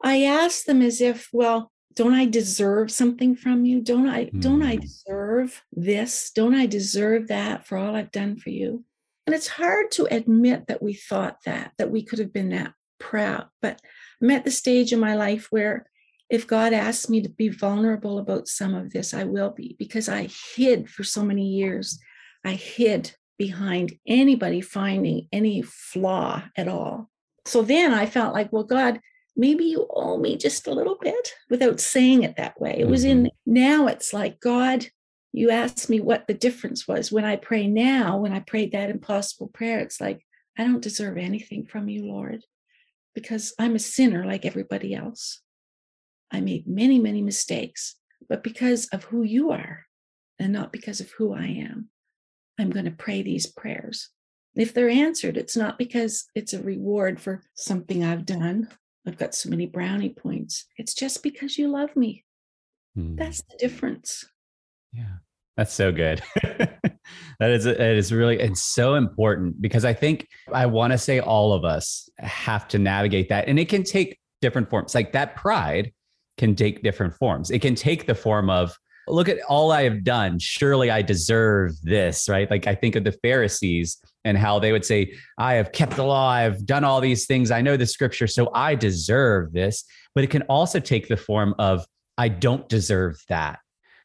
[0.02, 3.80] I asked them as if, well, don't I deserve something from you?
[3.80, 4.40] Don't I mm.
[4.40, 4.80] don't I hmm.
[4.80, 6.30] deserve this?
[6.34, 8.84] Don't I deserve that for all I've done for you?
[9.26, 12.74] And it's hard to admit that we thought that, that we could have been that
[12.98, 13.46] proud.
[13.62, 13.80] But
[14.20, 15.86] I'm at the stage in my life where
[16.28, 20.08] if God asks me to be vulnerable about some of this, I will be because
[20.08, 21.98] I hid for so many years.
[22.44, 27.10] I hid behind anybody finding any flaw at all.
[27.46, 29.00] So then I felt like, well, God,
[29.36, 32.76] maybe you owe me just a little bit without saying it that way.
[32.78, 32.90] It mm-hmm.
[32.90, 33.52] was in mm-hmm.
[33.52, 34.86] now it's like, God,
[35.32, 37.10] you asked me what the difference was.
[37.10, 40.24] When I pray now, when I prayed that impossible prayer, it's like,
[40.56, 42.44] I don't deserve anything from you, Lord,
[43.14, 45.40] because I'm a sinner like everybody else.
[46.30, 47.96] I made many, many mistakes,
[48.28, 49.86] but because of who you are
[50.38, 51.90] and not because of who I am,
[52.58, 54.10] I'm going to pray these prayers.
[54.54, 58.68] If they're answered, it's not because it's a reward for something I've done.
[59.06, 60.66] I've got so many brownie points.
[60.78, 62.24] It's just because you love me.
[62.94, 63.16] Hmm.
[63.16, 64.24] That's the difference.
[64.92, 65.16] Yeah.
[65.56, 66.22] That's so good.
[67.38, 71.20] that is it is really it's so important because I think I want to say
[71.20, 74.94] all of us have to navigate that and it can take different forms.
[74.94, 75.92] Like that pride
[76.38, 77.50] can take different forms.
[77.52, 78.76] It can take the form of
[79.08, 80.38] look at all I have done.
[80.38, 82.50] Surely I deserve this, right?
[82.50, 86.04] Like I think of the Pharisees and how they would say, I have kept the
[86.04, 89.84] law, I've done all these things, I know the scripture, so I deserve this.
[90.14, 91.84] But it can also take the form of,
[92.16, 93.58] I don't deserve that.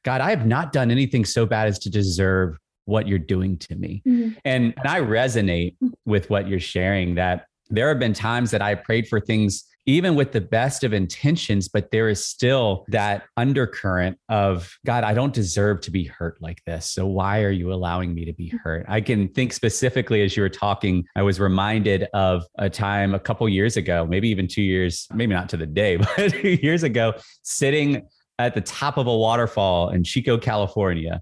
[0.04, 3.76] God, I have not done anything so bad as to deserve what you're doing to
[3.76, 4.02] me.
[4.08, 4.38] Mm-hmm.
[4.46, 8.76] And, and I resonate with what you're sharing that there have been times that I
[8.76, 14.18] prayed for things even with the best of intentions, but there is still that undercurrent
[14.30, 16.86] of God, I don't deserve to be hurt like this.
[16.86, 18.58] So why are you allowing me to be mm-hmm.
[18.58, 18.86] hurt?
[18.88, 23.20] I can think specifically as you were talking, I was reminded of a time a
[23.20, 26.84] couple years ago, maybe even two years, maybe not to the day, but two years
[26.84, 27.14] ago,
[27.44, 31.22] sitting at the top of a waterfall in Chico, California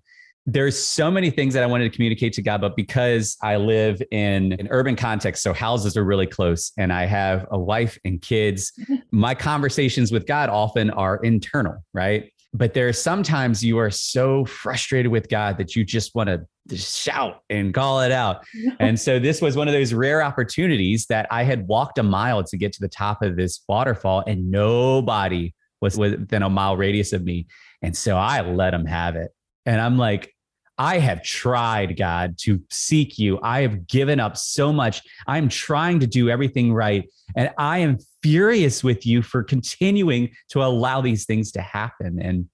[0.50, 4.02] there's so many things that I wanted to communicate to God, but because I live
[4.12, 8.22] in an urban context, so houses are really close and I have a wife and
[8.22, 8.72] kids,
[9.12, 12.32] my conversations with God often are internal, right?
[12.54, 16.78] But there are sometimes you are so frustrated with God that you just want to
[16.78, 18.46] shout and call it out.
[18.80, 22.42] and so this was one of those rare opportunities that I had walked a mile
[22.46, 27.12] to get to the top of this waterfall and nobody was within a mile radius
[27.12, 27.48] of me.
[27.82, 29.32] And so I let them have it.
[29.66, 30.34] And I'm like,
[30.78, 33.40] I have tried, God, to seek you.
[33.42, 35.02] I have given up so much.
[35.26, 37.10] I'm trying to do everything right.
[37.36, 42.20] And I am furious with you for continuing to allow these things to happen.
[42.22, 42.48] And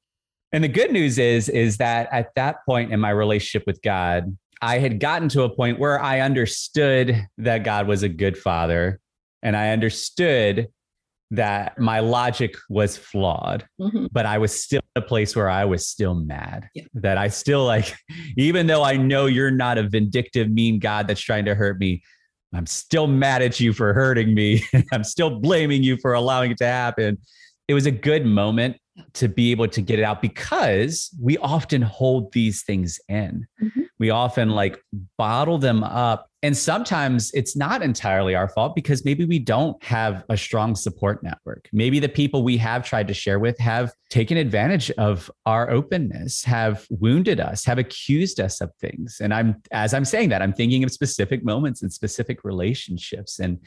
[0.53, 4.37] and the good news is, is that at that point in my relationship with God,
[4.61, 8.99] I had gotten to a point where I understood that God was a good father.
[9.41, 10.67] And I understood
[11.31, 14.05] that my logic was flawed, mm-hmm.
[14.11, 16.69] but I was still in a place where I was still mad.
[16.75, 16.83] Yeah.
[16.93, 17.95] That I still like,
[18.37, 22.03] even though I know you're not a vindictive, mean God that's trying to hurt me,
[22.53, 24.63] I'm still mad at you for hurting me.
[24.91, 27.17] I'm still blaming you for allowing it to happen.
[27.67, 28.77] It was a good moment
[29.13, 33.47] to be able to get it out because we often hold these things in.
[33.61, 33.81] Mm-hmm.
[33.99, 34.81] We often like
[35.17, 36.27] bottle them up.
[36.41, 41.23] And sometimes it's not entirely our fault because maybe we don't have a strong support
[41.23, 41.69] network.
[41.71, 46.43] Maybe the people we have tried to share with have taken advantage of our openness,
[46.43, 49.19] have wounded us, have accused us of things.
[49.21, 53.39] And I'm, as I'm saying that, I'm thinking of specific moments and specific relationships.
[53.39, 53.59] And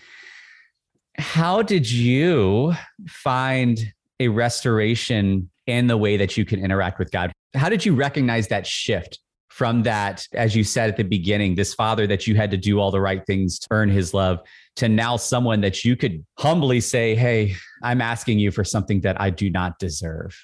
[1.16, 2.74] how did you
[3.08, 7.32] find a restoration in the way that you can interact with God.
[7.54, 9.18] How did you recognize that shift
[9.56, 12.78] from that, as you said at the beginning, this father that you had to do
[12.78, 14.38] all the right things to earn his love,
[14.74, 19.18] to now someone that you could humbly say, Hey, I'm asking you for something that
[19.18, 20.38] I do not deserve,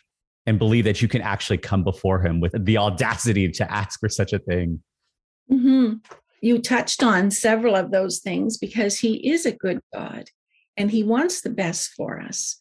[0.47, 4.09] and believe that you can actually come before him with the audacity to ask for
[4.09, 4.83] such a thing?
[5.53, 5.97] Mm-hmm.
[6.41, 10.31] You touched on several of those things because he is a good God
[10.79, 12.57] and he wants the best for us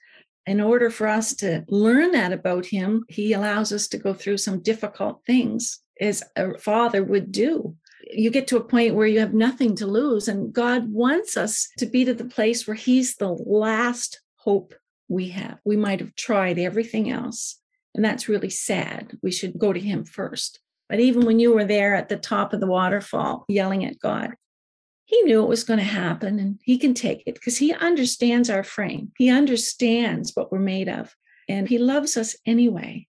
[0.46, 4.38] in order for us to learn that about him, he allows us to go through
[4.38, 7.76] some difficult things as a father would do.
[8.12, 11.70] You get to a point where you have nothing to lose, and God wants us
[11.78, 14.74] to be to the place where he's the last hope
[15.08, 15.60] we have.
[15.64, 17.60] We might have tried everything else,
[17.96, 19.18] and that's really sad.
[19.22, 20.60] We should go to him first.
[20.90, 24.32] But even when you were there at the top of the waterfall yelling at God,
[25.06, 28.50] he knew it was going to happen and he can take it because he understands
[28.50, 29.12] our frame.
[29.18, 31.16] He understands what we're made of
[31.48, 33.08] and he loves us anyway.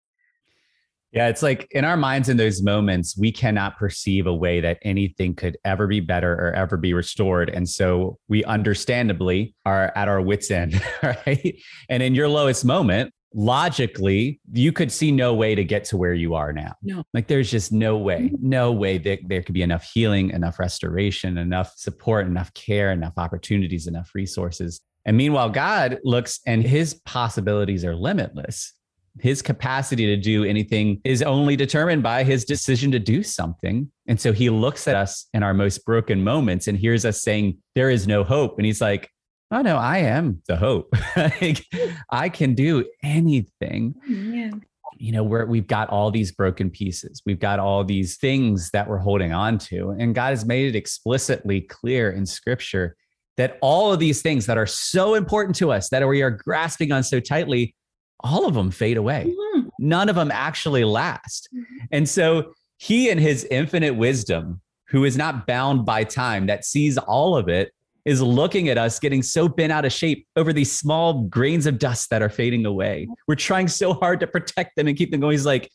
[1.13, 4.79] Yeah, it's like in our minds in those moments, we cannot perceive a way that
[4.83, 7.51] anything could ever be better or ever be restored.
[7.51, 11.55] And so we understandably are at our wits' end, right?
[11.91, 16.15] And in your lowest moment, logically, you could see no way to get to where
[16.15, 16.75] you are now.
[16.83, 17.05] No.
[17.13, 18.49] Like there's just no way, mm-hmm.
[18.49, 23.15] no way that there could be enough healing, enough restoration, enough support, enough care, enough
[23.19, 24.81] opportunities, enough resources.
[25.05, 28.75] And meanwhile, God looks and his possibilities are limitless
[29.21, 33.91] his capacity to do anything is only determined by his decision to do something.
[34.07, 37.59] And so he looks at us in our most broken moments and hears us saying,
[37.75, 38.59] There is no hope.
[38.59, 39.11] And he's like,
[39.51, 40.95] Oh, no, I am the hope.
[41.17, 41.67] like,
[42.11, 43.95] I can do anything.
[44.09, 44.53] Yeah.
[44.97, 47.23] You know, we're, we've got all these broken pieces.
[47.27, 49.91] We've got all these things that we're holding on to.
[49.99, 52.97] And God has made it explicitly clear in scripture
[53.37, 56.93] that all of these things that are so important to us, that we are grasping
[56.93, 57.75] on so tightly,
[58.23, 59.33] all of them fade away.
[59.35, 59.69] Mm-hmm.
[59.79, 61.49] None of them actually last.
[61.55, 61.85] Mm-hmm.
[61.91, 66.99] And so he, in his infinite wisdom, who is not bound by time, that sees
[66.99, 67.73] all of it,
[68.05, 71.79] is looking at us getting so bent out of shape over these small grains of
[71.79, 73.09] dust that are fading away.
[73.29, 75.33] We're trying so hard to protect them and keep them going.
[75.33, 75.71] He's like,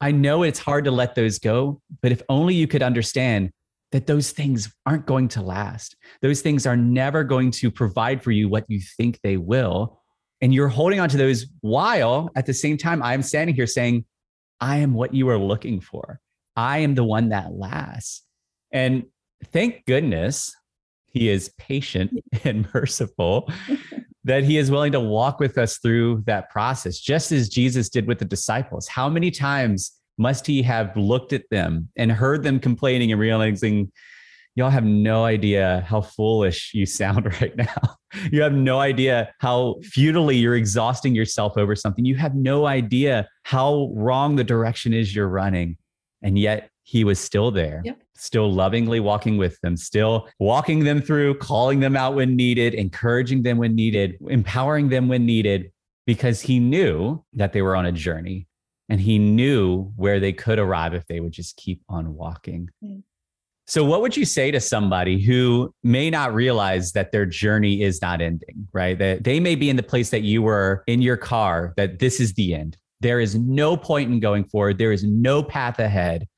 [0.00, 3.52] I know it's hard to let those go, but if only you could understand
[3.92, 5.96] that those things aren't going to last.
[6.20, 10.00] Those things are never going to provide for you what you think they will
[10.46, 14.04] and you're holding on to those while at the same time i'm standing here saying
[14.60, 16.20] i am what you are looking for.
[16.54, 18.22] I am the one that lasts.
[18.72, 19.06] And
[19.46, 20.54] thank goodness
[21.06, 22.12] he is patient
[22.44, 23.50] and merciful
[24.22, 28.06] that he is willing to walk with us through that process just as jesus did
[28.06, 28.86] with the disciples.
[28.86, 33.90] How many times must he have looked at them and heard them complaining and realizing
[34.56, 37.96] y'all have no idea how foolish you sound right now.
[38.32, 42.04] You have no idea how futilely you're exhausting yourself over something.
[42.04, 45.76] You have no idea how wrong the direction is you're running.
[46.22, 48.00] And yet he was still there, yep.
[48.16, 53.42] still lovingly walking with them, still walking them through, calling them out when needed, encouraging
[53.42, 55.70] them when needed, empowering them when needed,
[56.06, 58.46] because he knew that they were on a journey
[58.88, 62.70] and he knew where they could arrive if they would just keep on walking.
[62.82, 63.02] Mm.
[63.68, 68.00] So, what would you say to somebody who may not realize that their journey is
[68.00, 68.96] not ending, right?
[68.96, 72.20] That they may be in the place that you were in your car, that this
[72.20, 72.76] is the end.
[73.00, 76.28] There is no point in going forward, there is no path ahead.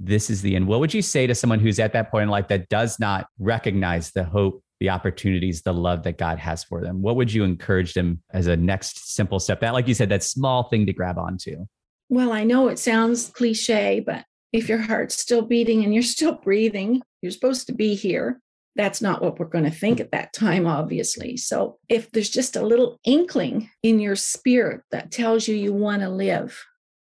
[0.00, 0.66] This is the end.
[0.66, 3.26] What would you say to someone who's at that point in life that does not
[3.38, 7.02] recognize the hope, the opportunities, the love that God has for them?
[7.02, 9.60] What would you encourage them as a next simple step?
[9.60, 11.66] That, like you said, that small thing to grab onto.
[12.08, 16.34] Well, I know it sounds cliche, but if your heart's still beating and you're still
[16.34, 18.40] breathing, you're supposed to be here.
[18.76, 21.36] That's not what we're going to think at that time, obviously.
[21.36, 26.02] So, if there's just a little inkling in your spirit that tells you you want
[26.02, 26.64] to live,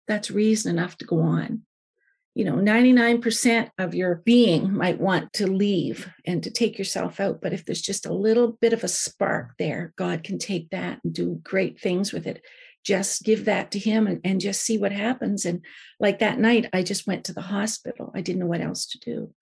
[0.08, 1.62] that's reason enough to go on.
[2.34, 7.40] You know, 99% of your being might want to leave and to take yourself out.
[7.40, 11.00] But if there's just a little bit of a spark there, God can take that
[11.04, 12.42] and do great things with it
[12.84, 15.44] just give that to him and, and just see what happens.
[15.44, 15.64] And
[15.98, 18.12] like that night, I just went to the hospital.
[18.14, 19.34] I didn't know what else to do.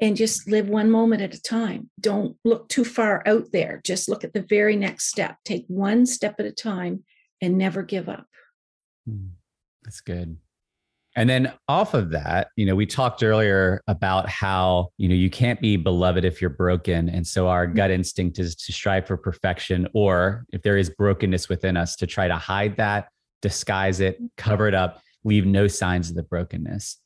[0.00, 1.90] And just live one moment at a time.
[2.00, 3.80] Don't look too far out there.
[3.84, 5.36] Just look at the very next step.
[5.44, 7.04] Take one step at a time
[7.40, 8.26] and never give up.
[9.08, 9.28] Hmm.
[9.84, 10.38] That's good.
[11.16, 15.30] And then off of that, you know, we talked earlier about how, you know, you
[15.30, 17.08] can't be beloved if you're broken.
[17.08, 17.76] And so our mm-hmm.
[17.76, 22.06] gut instinct is to strive for perfection, or if there is brokenness within us, to
[22.06, 23.08] try to hide that,
[23.42, 26.98] disguise it, cover it up, leave no signs of the brokenness.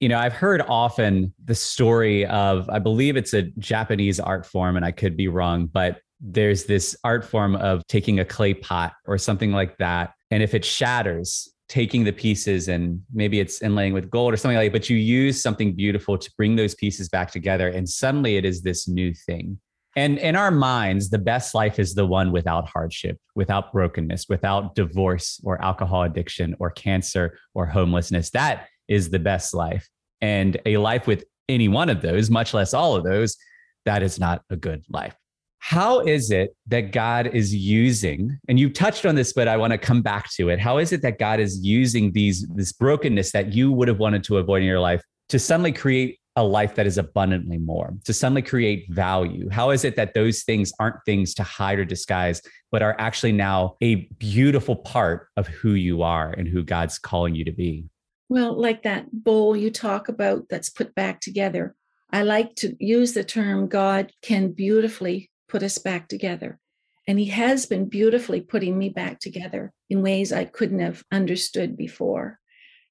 [0.00, 4.76] You know, I've heard often the story of, I believe it's a Japanese art form,
[4.76, 8.92] and I could be wrong, but there's this art form of taking a clay pot
[9.06, 10.12] or something like that.
[10.30, 14.56] And if it shatters, taking the pieces and maybe it's inlaying with gold or something
[14.56, 17.68] like that, but you use something beautiful to bring those pieces back together.
[17.68, 19.58] And suddenly it is this new thing.
[19.96, 24.74] And in our minds, the best life is the one without hardship, without brokenness, without
[24.74, 28.30] divorce or alcohol addiction or cancer or homelessness.
[28.30, 29.88] That is the best life.
[30.20, 33.36] And a life with any one of those, much less all of those,
[33.84, 35.16] that is not a good life
[35.60, 39.72] how is it that God is using, and you touched on this, but I want
[39.72, 40.60] to come back to it.
[40.60, 44.24] How is it that God is using these this brokenness that you would have wanted
[44.24, 48.14] to avoid in your life to suddenly create a life that is abundantly more, to
[48.14, 49.48] suddenly create value?
[49.50, 52.40] How is it that those things aren't things to hide or disguise,
[52.70, 57.34] but are actually now a beautiful part of who you are and who God's calling
[57.34, 57.84] you to be?
[58.28, 61.74] Well, like that bowl you talk about that's put back together.
[62.10, 66.58] I like to use the term God can beautifully put us back together.
[67.06, 71.76] And He has been beautifully putting me back together in ways I couldn't have understood
[71.76, 72.38] before.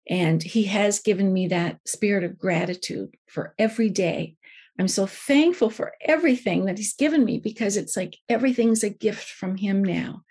[0.09, 4.35] And He has given me that spirit of gratitude for every day.
[4.79, 9.29] I'm so thankful for everything that He's given me because it's like everything's a gift
[9.29, 10.23] from Him now.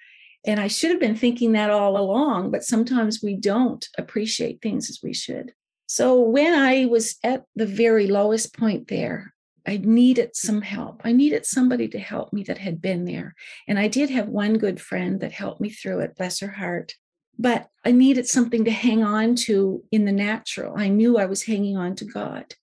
[0.47, 4.89] And I should have been thinking that all along, but sometimes we don't appreciate things
[4.89, 5.53] as we should.
[5.89, 9.35] So when I was at the very lowest point there,
[9.67, 11.03] I needed some help.
[11.05, 13.35] I needed somebody to help me that had been there.
[13.67, 16.95] And I did have one good friend that helped me through it, bless her heart.
[17.39, 20.75] But I needed something to hang on to in the natural.
[20.77, 22.55] I knew I was hanging on to God.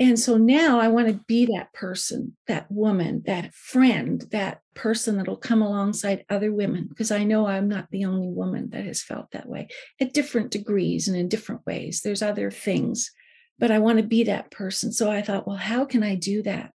[0.00, 5.16] And so now I want to be that person, that woman, that friend, that person
[5.16, 9.02] that'll come alongside other women, because I know I'm not the only woman that has
[9.02, 9.68] felt that way
[10.00, 12.00] at different degrees and in different ways.
[12.00, 13.12] There's other things,
[13.58, 14.92] but I want to be that person.
[14.92, 16.72] So I thought, well, how can I do that?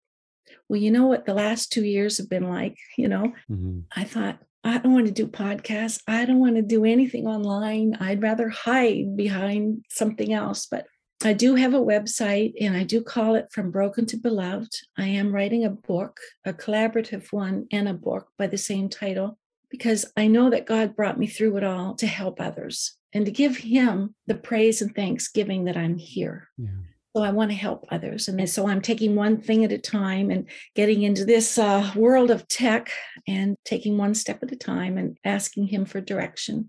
[0.69, 3.33] Well, you know what the last two years have been like, you know?
[3.51, 3.81] Mm-hmm.
[3.95, 6.01] I thought, I don't want to do podcasts.
[6.09, 7.97] I don't want to do anything online.
[8.01, 10.67] I'd rather hide behind something else.
[10.67, 10.87] But
[11.25, 14.75] I do have a website and I do call it From Broken to Beloved.
[14.99, 19.39] I am writing a book, a collaborative one, and a book by the same title,
[19.71, 23.33] because I know that God brought me through it all to help others and to
[23.33, 26.49] give Him the praise and thanksgiving that I'm here.
[26.57, 26.69] Yeah.
[27.17, 28.29] So I want to help others.
[28.29, 32.31] And so I'm taking one thing at a time and getting into this uh, world
[32.31, 32.91] of tech
[33.27, 36.69] and taking one step at a time and asking Him for direction.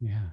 [0.00, 0.30] Yeah.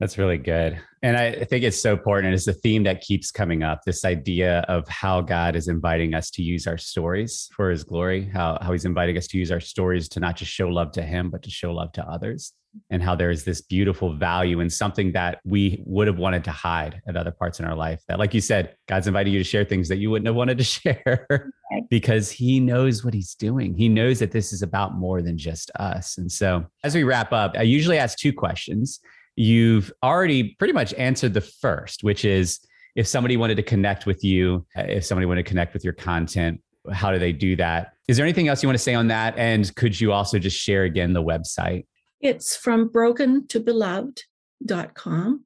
[0.00, 0.80] That's really good.
[1.02, 2.32] And I think it's so important.
[2.32, 6.30] It's a theme that keeps coming up this idea of how God is inviting us
[6.32, 9.60] to use our stories for his glory, how, how he's inviting us to use our
[9.60, 12.54] stories to not just show love to him, but to show love to others.
[12.88, 16.52] And how there is this beautiful value in something that we would have wanted to
[16.52, 18.00] hide at other parts in our life.
[18.08, 20.56] That, like you said, God's inviting you to share things that you wouldn't have wanted
[20.58, 21.52] to share
[21.90, 23.74] because he knows what he's doing.
[23.74, 26.16] He knows that this is about more than just us.
[26.16, 29.00] And so, as we wrap up, I usually ask two questions
[29.40, 32.60] you've already pretty much answered the first, which is
[32.94, 35.94] if somebody wanted to connect with you, uh, if somebody wanted to connect with your
[35.94, 36.60] content,
[36.92, 37.94] how do they do that?
[38.06, 39.38] Is there anything else you want to say on that?
[39.38, 41.86] And could you also just share again the website?
[42.20, 45.44] It's from broken to beloved.com.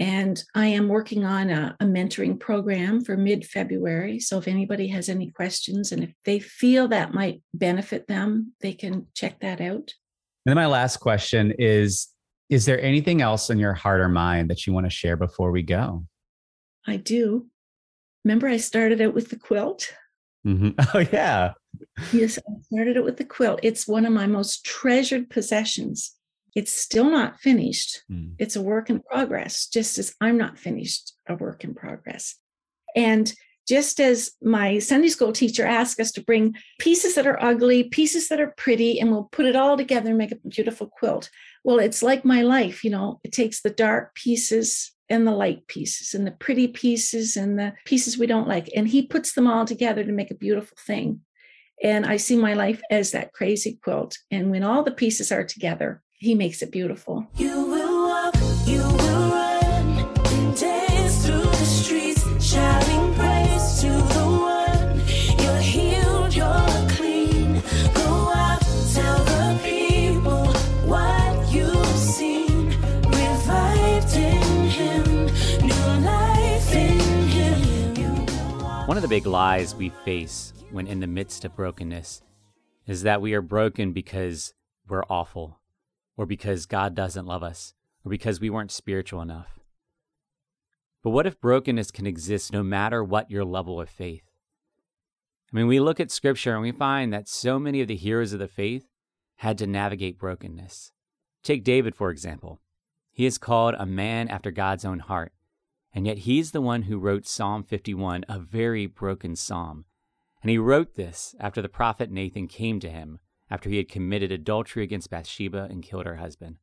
[0.00, 4.18] And I am working on a, a mentoring program for mid February.
[4.18, 8.72] So if anybody has any questions and if they feel that might benefit them, they
[8.72, 9.94] can check that out.
[10.44, 12.08] And then my last question is
[12.48, 15.50] is there anything else in your heart or mind that you want to share before
[15.50, 16.04] we go?
[16.86, 17.46] I do.
[18.24, 19.92] Remember, I started out with the quilt?
[20.46, 20.70] Mm-hmm.
[20.94, 21.52] Oh, yeah.
[22.12, 23.60] yes, I started it with the quilt.
[23.62, 26.12] It's one of my most treasured possessions.
[26.54, 28.02] It's still not finished.
[28.10, 28.34] Mm.
[28.38, 32.36] It's a work in progress, just as I'm not finished a work in progress.
[32.94, 33.32] And
[33.68, 38.28] just as my Sunday school teacher asked us to bring pieces that are ugly, pieces
[38.28, 41.28] that are pretty, and we'll put it all together and make a beautiful quilt.
[41.66, 45.66] Well, it's like my life, you know, it takes the dark pieces and the light
[45.66, 48.70] pieces and the pretty pieces and the pieces we don't like.
[48.76, 51.22] And he puts them all together to make a beautiful thing.
[51.82, 54.16] And I see my life as that crazy quilt.
[54.30, 57.26] And when all the pieces are together, he makes it beautiful.
[79.06, 82.22] The big lies we face when in the midst of brokenness
[82.88, 84.52] is that we are broken because
[84.88, 85.60] we're awful,
[86.16, 87.72] or because God doesn't love us,
[88.04, 89.60] or because we weren't spiritual enough.
[91.04, 94.24] But what if brokenness can exist no matter what your level of faith?
[95.52, 98.32] I mean, we look at scripture and we find that so many of the heroes
[98.32, 98.88] of the faith
[99.36, 100.90] had to navigate brokenness.
[101.44, 102.60] Take David, for example.
[103.12, 105.32] He is called a man after God's own heart.
[105.96, 109.86] And yet he's the one who wrote Psalm 51, a very broken psalm.
[110.42, 113.18] And he wrote this after the prophet Nathan came to him
[113.50, 116.56] after he had committed adultery against Bathsheba and killed her husband.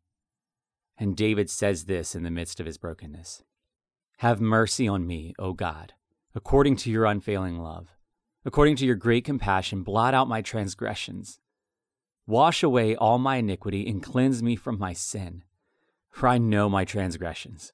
[0.99, 3.41] And David says this in the midst of his brokenness
[4.17, 5.93] Have mercy on me, O God,
[6.35, 7.97] according to your unfailing love.
[8.45, 11.39] According to your great compassion, blot out my transgressions.
[12.27, 15.43] Wash away all my iniquity and cleanse me from my sin.
[16.11, 17.73] For I know my transgressions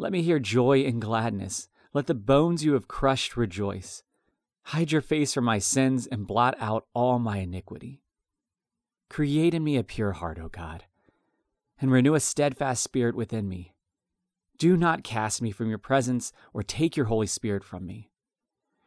[0.00, 1.68] Let me hear joy and gladness.
[1.92, 4.04] Let the bones you have crushed rejoice.
[4.66, 8.02] Hide your face from my sins and blot out all my iniquity.
[9.10, 10.84] Create in me a pure heart, O God,
[11.80, 13.74] and renew a steadfast spirit within me.
[14.56, 18.10] Do not cast me from your presence or take your Holy Spirit from me.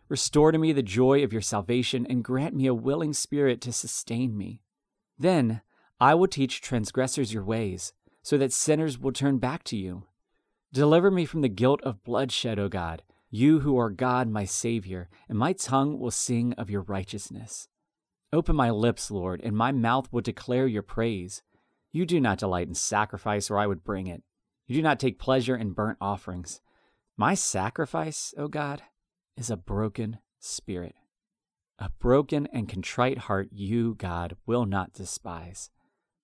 [0.07, 3.73] Restore to me the joy of your salvation and grant me a willing spirit to
[3.73, 4.61] sustain me.
[5.17, 5.61] Then
[5.99, 10.03] I will teach transgressors your ways, so that sinners will turn back to you.
[10.73, 15.09] Deliver me from the guilt of bloodshed, O God, you who are God, my Savior,
[15.27, 17.67] and my tongue will sing of your righteousness.
[18.31, 21.43] Open my lips, Lord, and my mouth will declare your praise.
[21.91, 24.23] You do not delight in sacrifice, or I would bring it.
[24.65, 26.61] You do not take pleasure in burnt offerings.
[27.17, 28.81] My sacrifice, O God,
[29.35, 30.95] is a broken spirit.
[31.79, 35.69] A broken and contrite heart you, God, will not despise.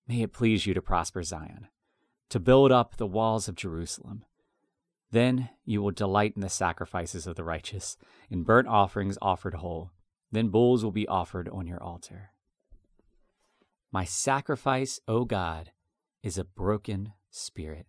[0.06, 1.68] May it please you to prosper Zion,
[2.30, 4.24] to build up the walls of Jerusalem.
[5.10, 7.96] Then you will delight in the sacrifices of the righteous,
[8.30, 9.90] in burnt offerings offered whole.
[10.30, 12.30] Then bulls will be offered on your altar.
[13.90, 15.70] My sacrifice, O God,
[16.22, 17.86] is a broken spirit.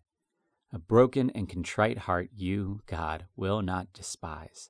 [0.71, 4.69] A broken and contrite heart you, God, will not despise.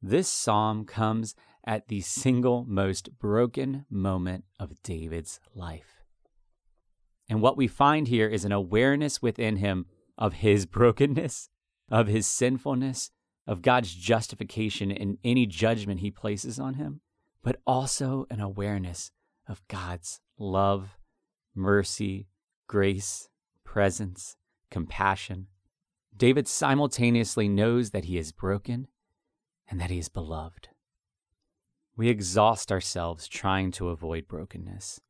[0.00, 1.34] This psalm comes
[1.66, 6.04] at the single most broken moment of David's life.
[7.28, 9.86] And what we find here is an awareness within him
[10.18, 11.48] of his brokenness,
[11.90, 13.10] of his sinfulness,
[13.46, 17.00] of God's justification in any judgment he places on him,
[17.42, 19.10] but also an awareness
[19.48, 20.98] of God's love,
[21.54, 22.26] mercy,
[22.66, 23.30] grace,
[23.64, 24.36] presence,
[24.70, 25.46] compassion.
[26.14, 28.88] David simultaneously knows that he is broken
[29.68, 30.68] and that He is beloved.
[31.96, 35.00] We exhaust ourselves trying to avoid brokenness,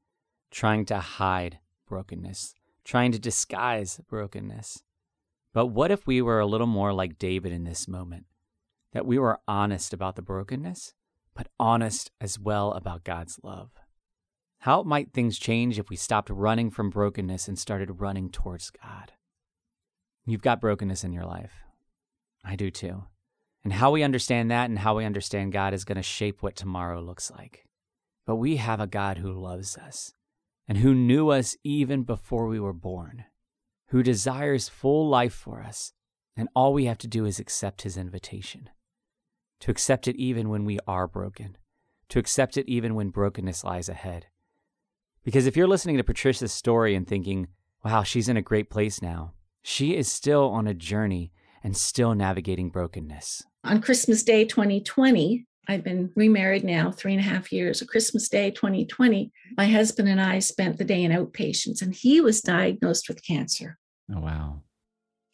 [0.51, 2.55] trying to hide brokenness,
[2.85, 4.83] trying to disguise brokenness.
[5.53, 8.27] But what if we were a little more like David in this moment?
[8.93, 10.95] That we were honest about the brokenness,
[11.35, 13.71] but honest as well about God's love.
[14.61, 19.13] How might things change if we stopped running from brokenness and started running towards God?
[20.27, 21.53] You've got brokenness in your life.
[22.45, 23.05] I do too.
[23.65, 26.57] And how we understand that and how we understand God is going to shape what
[26.57, 27.65] tomorrow looks like.
[28.27, 30.13] But we have a God who loves us
[30.67, 33.25] and who knew us even before we were born,
[33.89, 35.93] who desires full life for us.
[36.37, 38.71] And all we have to do is accept his invitation,
[39.61, 41.57] to accept it even when we are broken,
[42.11, 44.27] to accept it even when brokenness lies ahead.
[45.25, 47.49] Because if you're listening to Patricia's story and thinking,
[47.85, 49.33] wow, she's in a great place now,
[49.63, 51.33] she is still on a journey
[51.65, 53.43] and still navigating brokenness.
[53.65, 57.83] On Christmas Day 2020, I've been remarried now three and a half years.
[57.83, 62.41] Christmas Day 2020, my husband and I spent the day in outpatients, and he was
[62.41, 63.77] diagnosed with cancer.
[64.15, 64.63] Oh, wow.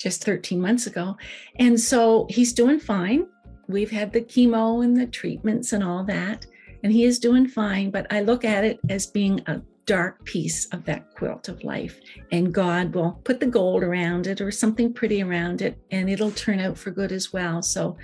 [0.01, 1.17] Just 13 months ago.
[1.61, 3.27] And so he's doing fine.
[3.69, 6.47] We've had the chemo and the treatments and all that,
[6.83, 7.91] and he is doing fine.
[7.91, 12.01] But I look at it as being a dark piece of that quilt of life.
[12.33, 16.33] And God will put the gold around it or something pretty around it, and it'll
[16.33, 17.63] turn out for good as well.
[17.63, 17.97] So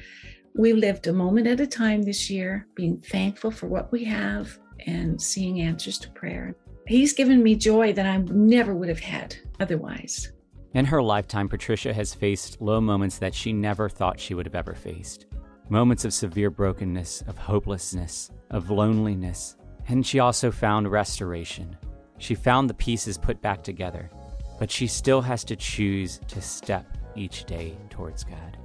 [0.55, 4.59] we lived a moment at a time this year, being thankful for what we have
[4.87, 6.55] and seeing answers to prayer.
[6.87, 10.33] He's given me joy that I never would have had otherwise.
[10.75, 14.55] In her lifetime, Patricia has faced low moments that she never thought she would have
[14.55, 15.27] ever faced.
[15.69, 19.57] Moments of severe brokenness, of hopelessness, of loneliness,
[19.89, 21.77] and she also found restoration.
[22.19, 24.11] She found the pieces put back together,
[24.59, 28.57] but she still has to choose to step each day towards God,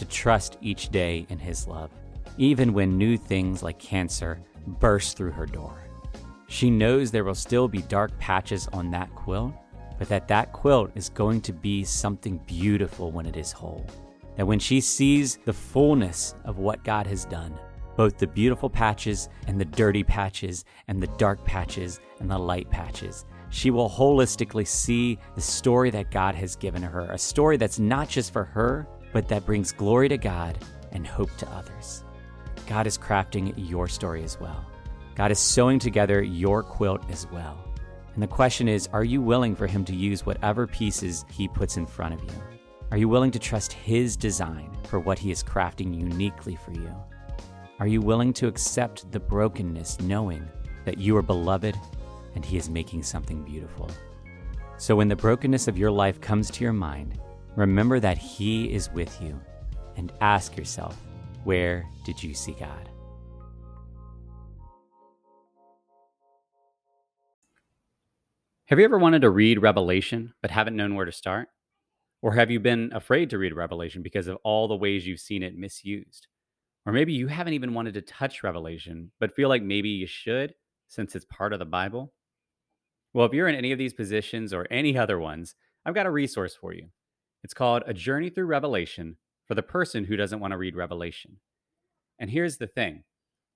[0.00, 1.90] to trust each day in His love,
[2.38, 5.84] even when new things like cancer burst through her door.
[6.48, 9.52] She knows there will still be dark patches on that quilt,
[9.98, 13.86] but that that quilt is going to be something beautiful when it is whole.
[14.36, 17.58] That when she sees the fullness of what God has done,
[17.96, 22.70] both the beautiful patches and the dirty patches and the dark patches and the light
[22.70, 23.26] patches.
[23.50, 28.08] She will holistically see the story that God has given her, a story that's not
[28.08, 30.58] just for her, but that brings glory to God
[30.92, 32.04] and hope to others.
[32.66, 34.64] God is crafting your story as well.
[35.16, 37.58] God is sewing together your quilt as well.
[38.14, 41.76] And the question is are you willing for Him to use whatever pieces He puts
[41.76, 42.42] in front of you?
[42.90, 46.94] Are you willing to trust His design for what He is crafting uniquely for you?
[47.78, 50.46] Are you willing to accept the brokenness, knowing
[50.84, 51.78] that you are beloved
[52.34, 53.90] and He is making something beautiful?
[54.76, 57.18] So, when the brokenness of your life comes to your mind,
[57.56, 59.40] remember that He is with you
[59.96, 60.96] and ask yourself,
[61.44, 62.88] where did you see God?
[68.66, 71.48] Have you ever wanted to read Revelation but haven't known where to start?
[72.22, 75.42] Or have you been afraid to read Revelation because of all the ways you've seen
[75.42, 76.28] it misused?
[76.86, 80.54] Or maybe you haven't even wanted to touch Revelation, but feel like maybe you should
[80.86, 82.12] since it's part of the Bible?
[83.12, 86.10] Well, if you're in any of these positions or any other ones, I've got a
[86.10, 86.88] resource for you.
[87.42, 89.16] It's called A Journey Through Revelation
[89.46, 91.38] for the person who doesn't want to read Revelation.
[92.18, 93.04] And here's the thing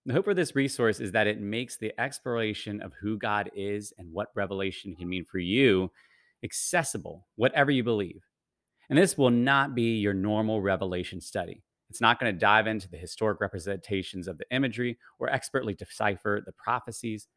[0.06, 3.92] the hope for this resource is that it makes the exploration of who God is
[3.96, 5.90] and what revelation can mean for you
[6.44, 8.20] accessible, whatever you believe.
[8.90, 11.62] And this will not be your normal revelation study.
[11.88, 16.42] It's not going to dive into the historic representations of the imagery or expertly decipher
[16.44, 17.28] the prophecies.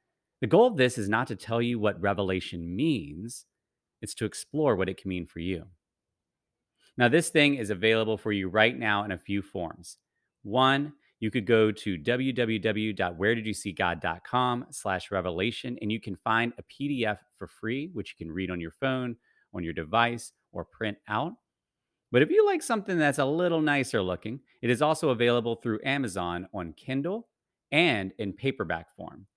[0.41, 3.45] The goal of this is not to tell you what revelation means,
[4.01, 5.65] it's to explore what it can mean for you.
[6.97, 9.97] Now, this thing is available for you right now in a few forms.
[10.43, 17.47] One, you could go to www.wheredidyouseegod.com slash revelation and you can find a PDF for
[17.47, 19.17] free, which you can read on your phone,
[19.53, 21.33] on your device, or print out.
[22.11, 25.79] But if you like something that's a little nicer looking, it is also available through
[25.83, 27.27] Amazon on Kindle
[27.71, 29.27] and in paperback form.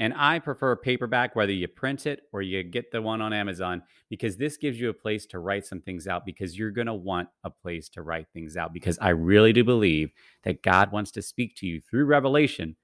[0.00, 3.82] And I prefer paperback, whether you print it or you get the one on Amazon,
[4.10, 6.94] because this gives you a place to write some things out because you're going to
[6.94, 8.72] want a place to write things out.
[8.72, 10.10] Because I really do believe
[10.42, 12.74] that God wants to speak to you through revelation,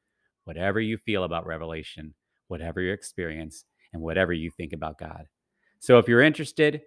[0.44, 2.14] whatever you feel about revelation,
[2.46, 5.26] whatever your experience, and whatever you think about God.
[5.80, 6.82] So if you're interested,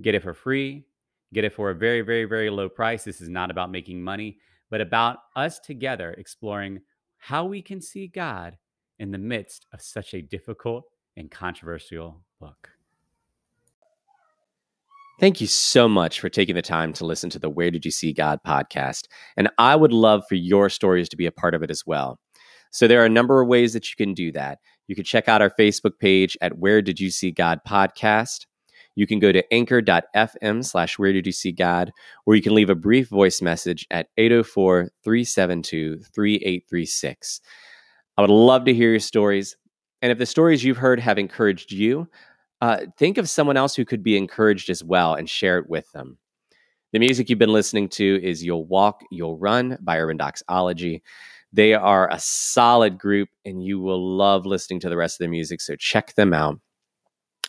[0.00, 0.86] get it for free,
[1.32, 3.04] get it for a very, very, very low price.
[3.04, 4.38] This is not about making money,
[4.70, 6.80] but about us together exploring
[7.18, 8.56] how we can see God
[9.02, 10.84] in the midst of such a difficult
[11.16, 12.70] and controversial book.
[15.18, 17.90] Thank you so much for taking the time to listen to the Where Did You
[17.90, 19.08] See God podcast.
[19.36, 22.20] And I would love for your stories to be a part of it as well.
[22.70, 24.60] So there are a number of ways that you can do that.
[24.86, 28.46] You can check out our Facebook page at Where Did You See God podcast.
[28.94, 31.92] You can go to anchor.fm slash where did you see God,
[32.26, 37.40] or you can leave a brief voice message at 804 372 3836.
[38.16, 39.56] I would love to hear your stories.
[40.00, 42.08] And if the stories you've heard have encouraged you,
[42.60, 45.90] uh, think of someone else who could be encouraged as well and share it with
[45.92, 46.18] them.
[46.92, 51.02] The music you've been listening to is You'll Walk, You'll Run by Urban Doxology.
[51.52, 55.30] They are a solid group, and you will love listening to the rest of their
[55.30, 55.60] music.
[55.60, 56.60] So check them out.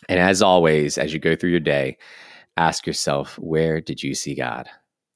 [0.09, 1.97] And as always, as you go through your day,
[2.57, 4.69] ask yourself, where did you see God?